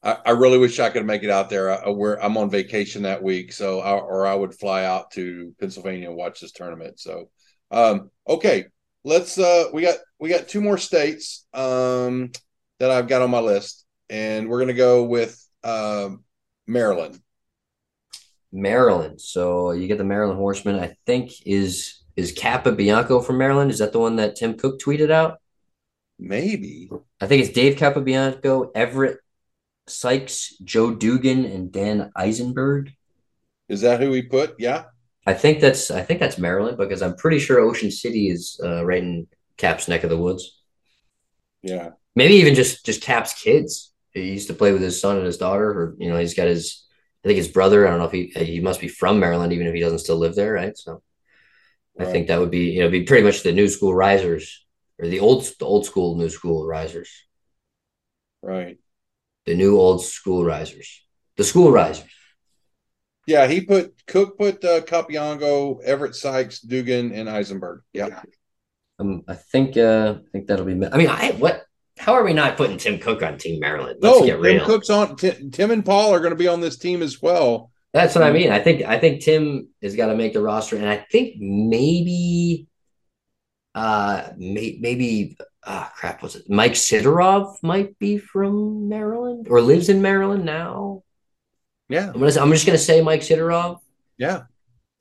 [0.02, 1.70] I, I really wish I could make it out there.
[1.70, 1.84] I,
[2.22, 6.18] I'm on vacation that week, so I, or I would fly out to Pennsylvania and
[6.18, 6.98] watch this tournament.
[6.98, 7.30] So,
[7.72, 8.68] um, okay,
[9.04, 9.38] let's.
[9.38, 12.32] Uh, we got we got two more states um,
[12.82, 16.24] that I've got on my list, and we're gonna go with um,
[16.66, 17.22] Maryland.
[18.52, 19.22] Maryland.
[19.22, 20.80] So you get the Maryland Horseman.
[20.80, 23.70] I think is is Capabianco from Maryland.
[23.70, 25.40] Is that the one that Tim Cook tweeted out?
[26.18, 26.90] Maybe
[27.22, 29.20] I think it's Dave Capabianco, Everett
[29.88, 32.92] Sykes, Joe Dugan, and Dan Eisenberg.
[33.70, 34.56] is that who we put?
[34.58, 34.86] Yeah.
[35.28, 38.84] I think that's I think that's Maryland because I'm pretty sure Ocean City is uh,
[38.84, 39.28] right in
[39.58, 40.60] Cap's neck of the woods.
[41.62, 41.92] Yeah.
[42.16, 43.94] Maybe even just just Cap's kids.
[44.12, 46.48] He used to play with his son and his daughter, or you know, he's got
[46.48, 46.86] his
[47.24, 47.88] I think his brother.
[47.88, 50.18] I don't know if he he must be from Maryland, even if he doesn't still
[50.18, 50.78] live there, right?
[50.78, 51.04] So
[52.00, 54.66] I think that would be you know be pretty much the new school risers
[55.00, 57.10] or the old the old school new school risers.
[58.42, 58.78] Right.
[59.46, 61.04] the new old school risers,
[61.38, 62.10] the school risers.
[63.26, 63.48] Yeah.
[63.48, 67.82] He put Cook put uh, Capiango, Everett Sykes, Dugan, and Eisenberg.
[67.94, 68.10] Yeah.
[69.00, 70.74] Um, I think uh, I think that'll be.
[70.74, 71.66] I mean, I what?
[71.98, 74.00] How are we not putting Tim Cook on Team Maryland?
[74.02, 74.66] Let's No, get Tim real.
[74.66, 75.16] Cook's on.
[75.18, 77.72] Tim, Tim and Paul are going to be on this team as well.
[77.94, 78.52] That's what I mean.
[78.52, 82.68] I think I think Tim has got to make the roster, and I think maybe,
[83.76, 89.90] uh, may, maybe ah crap was it Mike Sidorov might be from Maryland or lives
[89.90, 91.04] in Maryland now.
[91.90, 92.08] Yeah.
[92.14, 93.80] I'm gonna I'm just gonna say Mike Sidorov.
[94.18, 94.44] Yeah.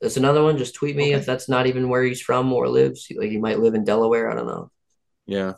[0.00, 0.58] That's another one.
[0.58, 1.20] Just tweet me Okay.
[1.20, 3.06] if that's not even where he's from or lives.
[3.16, 4.30] Like he might live in Delaware.
[4.30, 4.70] I don't know.
[5.26, 5.52] Yeah.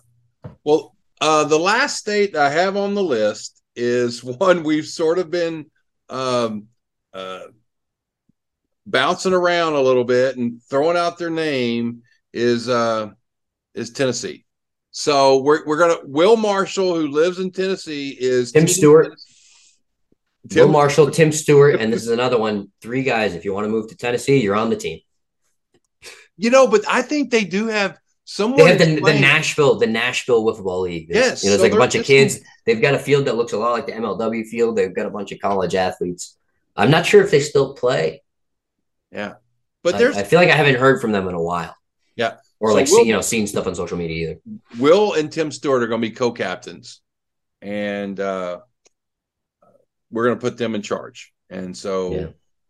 [0.64, 0.91] Well,
[1.22, 5.70] uh, the last state I have on the list is one we've sort of been
[6.08, 6.66] um,
[7.14, 7.44] uh,
[8.84, 12.02] bouncing around a little bit and throwing out their name
[12.32, 13.10] is uh,
[13.74, 14.44] is Tennessee.
[14.90, 19.14] So we're we're gonna Will Marshall, who lives in Tennessee, is Tim Stewart.
[20.50, 22.72] Tim, Will Marshall, Tim Stewart, and this is another one.
[22.80, 23.34] Three guys.
[23.34, 24.98] If you want to move to Tennessee, you're on the team.
[26.36, 28.58] you know, but I think they do have someone.
[28.58, 31.08] They have the, the Nashville, the Nashville Wiffle Ball League.
[31.08, 32.40] There's- Yes, you know, it's so like a bunch of kids.
[32.66, 34.76] They've got a field that looks a lot like the MLW field.
[34.76, 36.36] They've got a bunch of college athletes.
[36.76, 38.22] I'm not sure if they still play.
[39.10, 39.34] Yeah,
[39.82, 41.76] but I- there's I, feel like I haven't heard from them in a while.
[42.16, 42.36] Yeah.
[42.60, 44.40] or So like see, you know, seen stuff on social media either.
[44.78, 47.00] Will and Tim Stewart are going to be co-captains,
[47.60, 48.60] and uh,
[50.10, 51.32] we're going to put them in charge.
[51.50, 52.26] And so Yeah.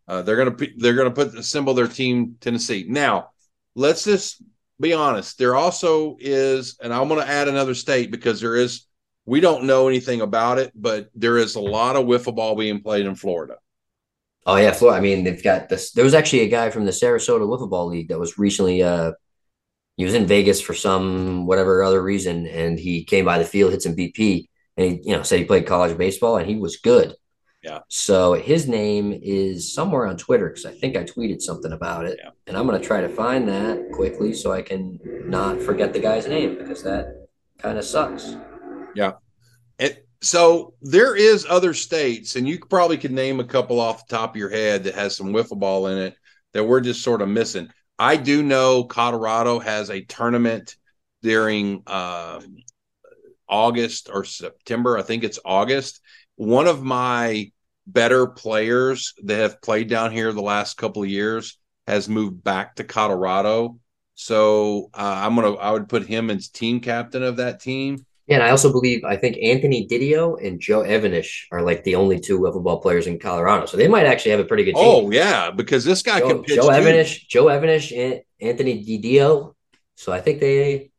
[0.07, 2.85] uh, they're going to they're going to put assemble their team Tennessee.
[2.87, 3.29] Now,
[3.75, 4.41] let's just
[4.83, 5.37] be honest.
[5.37, 8.85] There also is, and I'm going to add another state because there is.
[9.25, 12.81] We don't know anything about it, but there is a lot of wiffle ball being
[12.81, 13.55] played in Florida.
[14.45, 14.97] Oh yeah, Florida.
[14.97, 15.91] I mean, they've got this.
[15.91, 18.83] There was actually a guy from the Sarasota Wiffle Ball League that was recently.
[18.83, 19.13] Uh,
[19.95, 23.71] he was in Vegas for some whatever other reason, and he came by the field,
[23.71, 26.77] hit some BP, and he, you know, said he played college baseball and he was
[26.77, 27.15] good.
[27.63, 27.79] Yeah.
[27.87, 32.19] So his name is somewhere on Twitter because I think I tweeted something about it,
[32.21, 32.31] Yeah.
[32.47, 36.27] and I'm gonna try to find that quickly so I can not forget the guy's
[36.27, 37.27] name because that
[37.59, 38.35] kind of sucks.
[38.95, 39.13] Yeah.
[39.79, 44.15] It, so there is other states, and you probably could name a couple off the
[44.17, 46.15] top of your head that has some wiffle ball in it
[46.51, 47.69] that we're just sort of missing.
[47.97, 50.75] I do know Colorado has a tournament
[51.21, 52.41] during uh,
[53.47, 54.97] August or September.
[54.97, 56.01] I think it's August.
[56.35, 57.51] One of my
[57.85, 61.57] better players that have played down here the last couple of years
[61.87, 63.79] has moved back to Colorado.
[64.15, 68.05] So uh, I'm gonna I would put him as team captain of that team.
[68.27, 71.95] Yeah, and I also believe I think Anthony Didio and Joe Evanish are like the
[71.95, 74.75] only two wiffle ball players in Colorado, so they might actually have a pretty good
[74.75, 74.83] team.
[74.85, 76.55] Oh yeah, because this guy Joe, can pitch.
[76.55, 76.69] Joe.
[76.69, 79.55] Evanish, Joe Evanish, and Anthony Didio.
[79.95, 80.91] So I think they,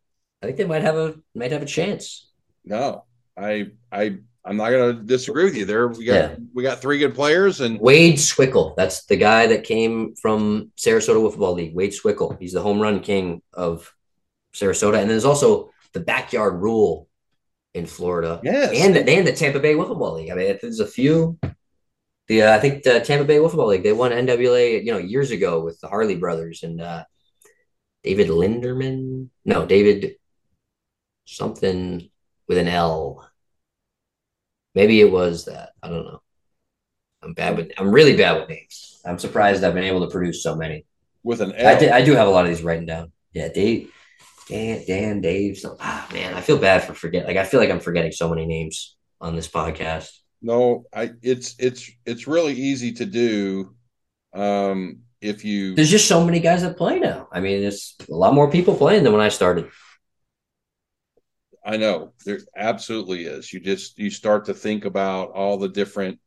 [0.43, 2.31] I think they might have a might have a chance.
[2.65, 3.05] No,
[3.39, 5.89] I I I'm not gonna disagree with you there.
[5.89, 6.37] We got Yeah.
[6.53, 11.17] we got three good players and Wade Swickle, that's the guy that came from Sarasota
[11.17, 11.75] Wiffle Ball League.
[11.75, 13.93] Wade Swickle, he's the home run king of
[14.55, 17.09] Sarasota, and there's also the backyard rule
[17.73, 18.41] in Florida.
[18.45, 20.31] yes, and the, and the Tampa Bay Wiffle Ball League.
[20.31, 21.39] I mean, there's a few.
[22.29, 24.99] The uh, I think the Tampa Bay Wiffle Ball League they won NWA you know
[24.99, 27.05] years ago with the Harley brothers and uh,
[28.03, 29.29] David Linderman.
[29.45, 30.17] No, David
[31.27, 32.11] something
[32.47, 33.29] with an L.
[34.75, 35.71] Maybe it was that.
[35.83, 36.21] I don't know.
[37.23, 37.73] I'm bad with.
[37.79, 39.01] I'm really bad with names.
[39.05, 40.85] I'm surprised I've been able to produce so many.
[41.23, 41.79] with an I L.
[41.81, 43.13] did, I do have a lot of these written down.
[43.33, 43.91] Yeah, Dave,
[44.49, 45.59] Dan, Dan, Dave.
[45.59, 47.27] So, ah, man, I feel bad for forget.
[47.27, 50.11] Like I feel like I'm forgetting so many names on this podcast.
[50.43, 53.75] no, I it's it's it's really easy to do.
[54.35, 57.29] Um, if you There's just so many guys that play now.
[57.33, 59.71] I mean, there's a lot more people playing than when I started.
[61.65, 63.53] I know there absolutely is.
[63.53, 66.21] You just you start to think about all the different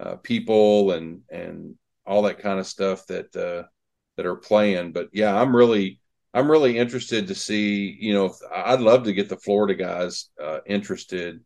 [0.00, 3.68] uh, people and and all that kind of stuff that uh,
[4.16, 4.92] that are playing.
[4.92, 6.00] But yeah, I'm really
[6.34, 7.96] I'm really interested to see.
[8.00, 11.40] You know, I'd love to get the Florida guys uh, interested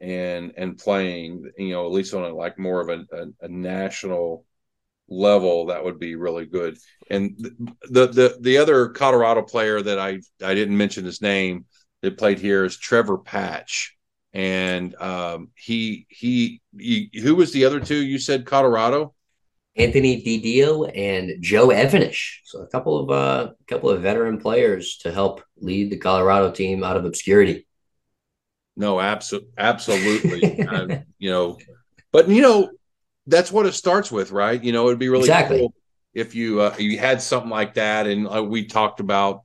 [0.00, 1.50] and and playing.
[1.56, 4.44] You know, at least on a like more of a, a, a national
[5.08, 6.78] level that would be really good
[7.10, 7.36] and
[7.90, 11.66] the the the other colorado player that i i didn't mention his name
[12.02, 13.96] that played here is Trevor Patch,
[14.32, 18.02] and um, he, he he who was the other two?
[18.02, 19.14] You said Colorado.
[19.74, 22.40] Anthony Didio and Joe Evanish.
[22.44, 26.50] So a couple of uh, a couple of veteran players to help lead the Colorado
[26.50, 27.66] team out of obscurity.
[28.76, 30.62] No, absolutely, absolutely.
[30.66, 31.58] uh, you know,
[32.10, 32.70] but you know
[33.26, 34.62] that's what it starts with, right?
[34.62, 35.60] You know, it'd be really Exactly.
[35.60, 35.74] cool
[36.14, 39.42] if you uh, you had something like that, and uh, we talked about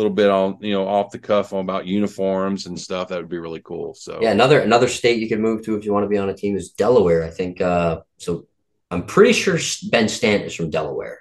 [0.00, 3.08] little bit on you know off the cuff on about uniforms and stuff.
[3.08, 3.94] That would be really cool.
[3.94, 6.28] So Yeah, another another state you can move to if you want to be on
[6.28, 7.24] a team is Delaware.
[7.24, 8.46] I think uh, so.
[8.92, 9.56] I'm pretty sure
[9.90, 11.20] Ben Stant is from Delaware,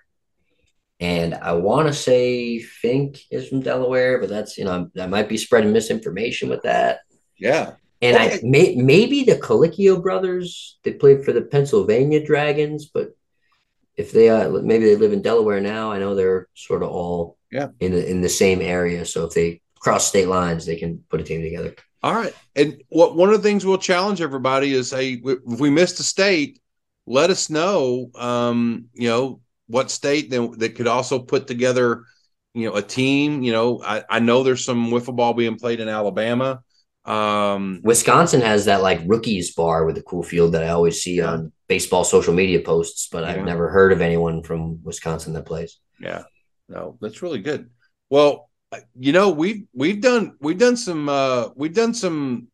[0.99, 5.29] and I want to say Fink is from Delaware, but that's you know I might
[5.29, 7.01] be spreading misinformation with that.
[7.37, 13.11] yeah, And I may, maybe the Colicchio brothers they played for the Pennsylvania Dragons, but
[13.99, 17.37] if they uh, maybe they live in Delaware now, I know they're sort of all
[17.51, 17.67] Yeah.
[17.79, 19.05] in the in the same area.
[19.05, 21.75] So if they cross state lines, they can put a team together.
[22.03, 22.33] All right.
[22.55, 26.03] And what one of the things we'll challenge everybody is hey, if we missed a
[26.03, 26.59] state,
[27.07, 32.03] let us know um, you know, what state then that could also put together,
[32.53, 33.41] you know, a team.
[33.43, 36.61] You know, I, I know there's some wiffle ball being played in Alabama.
[37.05, 41.21] Um, Wisconsin has that like rookies bar with a cool field that I always see
[41.21, 43.31] on baseball social media posts, but Yeah.
[43.31, 45.79] I've never heard of anyone from Wisconsin that plays.
[45.99, 46.23] yeah,
[46.69, 47.69] no, that's really good.
[48.09, 48.49] Well,
[48.97, 52.47] you know, we've we've done we've done some uh we've done some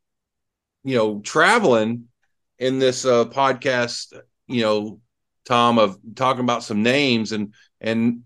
[0.83, 2.05] you know traveling
[2.57, 5.01] in this uh podcast, you know,
[5.45, 8.21] Tom, of talking about some names and and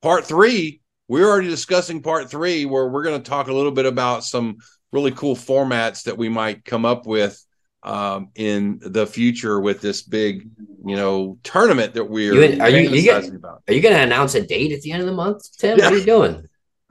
[0.00, 3.86] part three, we're already discussing part three where we're going to talk a little bit
[3.86, 4.56] about some
[4.92, 7.44] really cool formats that we might come up with
[7.86, 10.48] um, in the future with this big,
[10.84, 13.62] you know, tournament that we're You are you- you get- about.
[13.68, 15.78] Are you going to announce a date at the end of the month, Tim?
[15.78, 15.86] Yeah.
[15.86, 16.48] What are you doing?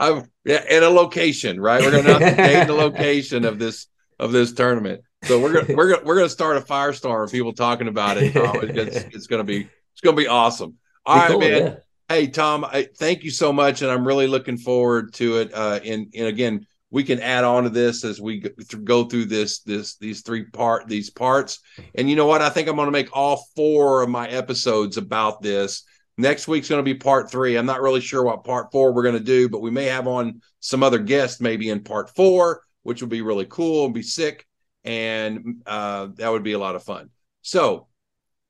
[0.00, 1.80] I'm, yeah, and a location, right?
[1.82, 3.86] We're announce the date and the location of this
[4.18, 5.02] of this tournament.
[5.24, 8.32] So we're gonna we're gonna we're gonna start a firestorm of people talking about it.
[8.32, 8.56] Tom.
[8.62, 9.60] It's, it's gonna be
[9.92, 10.74] it's gonna be awesome.
[11.06, 11.62] All Be right, cool, man.
[11.62, 11.74] yeah.
[12.08, 15.52] Hey Tom, I, thank you so much, and I'm really looking forward to it.
[15.54, 18.40] Uh, and and again, we can add on to this as we
[18.84, 21.60] go through this this these three part these parts.
[21.94, 22.42] And you know what?
[22.42, 25.84] I think I'm going to make all four of my episodes about this.
[26.16, 27.56] Next week's going to be part three.
[27.56, 30.08] I'm not really sure what part four we're going to do, but we may have
[30.08, 34.02] on some other guests maybe in part four, which would be really cool and be
[34.02, 34.46] sick,
[34.82, 37.10] and uh, that would be a lot of fun.
[37.42, 37.86] So,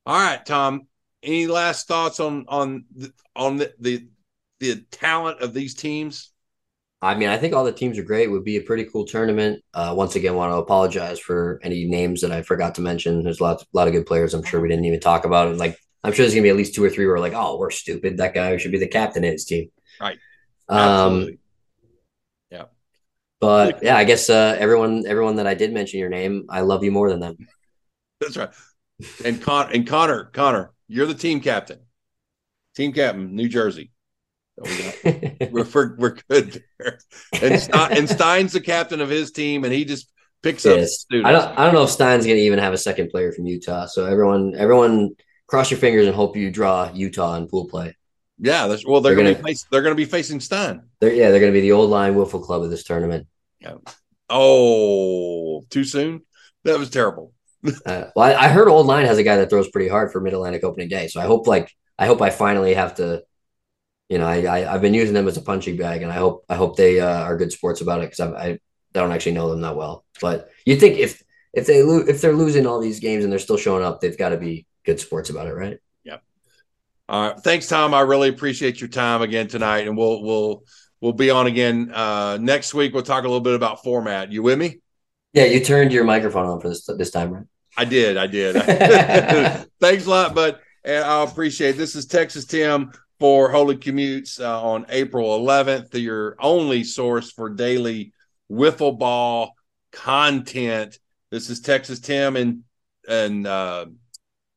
[0.05, 0.87] all right, Tom.
[1.21, 2.85] Any last thoughts on on
[3.35, 4.07] on the, the
[4.61, 6.31] the talent of these teams?
[7.01, 8.25] I mean, I think all the teams are great.
[8.25, 9.63] It would be a pretty cool tournament.
[9.73, 13.23] Uh, once again, want to apologize for any names that I forgot to mention.
[13.23, 14.33] There's a lot, a lot of good players.
[14.33, 15.55] I'm sure we didn't even talk about.
[15.55, 17.57] Like, I'm sure there's gonna be at least two or three where are like, oh,
[17.57, 18.17] we're stupid.
[18.17, 19.69] That guy should be the captain of his team.
[19.99, 20.17] Right.
[20.67, 21.37] Um,
[22.51, 22.65] yeah.
[23.39, 26.83] But yeah, I guess uh, everyone, everyone that I did mention your name, I love
[26.83, 27.37] you more than them.
[28.19, 28.49] That's right.
[29.23, 31.79] And Con and Connor, Connor, you're the team captain.
[32.75, 33.91] Team captain, New Jersey.
[35.51, 36.99] we're, we're, we're good there.
[37.41, 40.83] And, Stein, and Stein's the captain of his team, and he just picks yes.
[40.83, 41.27] up students.
[41.27, 43.85] I don't I don't know if Stein's gonna even have a second player from Utah.
[43.85, 45.15] So everyone everyone
[45.47, 47.95] cross your fingers and hope you draw Utah in pool play.
[48.37, 50.83] Yeah, that's well they're, they're gonna face, they're gonna be facing Stein.
[50.99, 53.27] They're, yeah, they're gonna be the old line wiffle club of this tournament.
[53.59, 53.75] Yeah.
[54.29, 56.21] Oh, too soon?
[56.63, 57.33] That was terrible.
[57.85, 60.21] uh, well, I, I, heard Old Line has a guy that throws pretty hard for
[60.21, 63.23] Mid Atlantic opening day, so I hope like I hope I finally have to
[64.09, 66.43] you know, I, I have been using them as a punching bag, and I hope
[66.49, 68.59] I hope they uh, are good sports about it because I, I
[68.91, 70.03] don't actually know them that well.
[70.19, 73.39] But you think if if they lo- if they're losing all these games and they're
[73.39, 75.77] still showing up, they've got to be good sports about it, right?
[76.05, 76.23] Yep.
[77.07, 77.39] All right.
[77.39, 77.93] Thanks, Tom.
[77.93, 80.63] I really appreciate your time again tonight, and we'll we'll
[81.01, 82.95] we'll be on again uh, next week.
[82.95, 84.31] We'll talk a little bit about format.
[84.31, 84.79] You with me?
[85.33, 87.45] Yeah, you turned your microphone on for this this time, right?
[87.77, 88.17] I did.
[88.17, 88.55] I did.
[89.79, 91.77] Thanks a lot, but I appreciate it.
[91.77, 97.49] This is Texas Tim for Holey Commutes uh, on April 11th, your only source for
[97.49, 98.13] daily
[98.49, 99.55] wiffle ball
[99.91, 100.99] content.
[101.29, 102.63] This is Texas Tim and
[103.07, 103.87] and uh,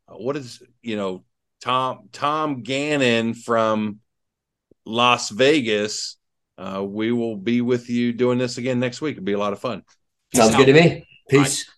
[0.06, 1.24] what is you know
[1.60, 4.00] Tom Tom Gannon from
[4.84, 6.16] Las Vegas.
[6.56, 9.16] Uh, we will be with you doing this again next week.
[9.16, 9.82] It'll be a lot of fun.
[10.34, 11.06] Sounds good to me.
[11.28, 11.68] Peace.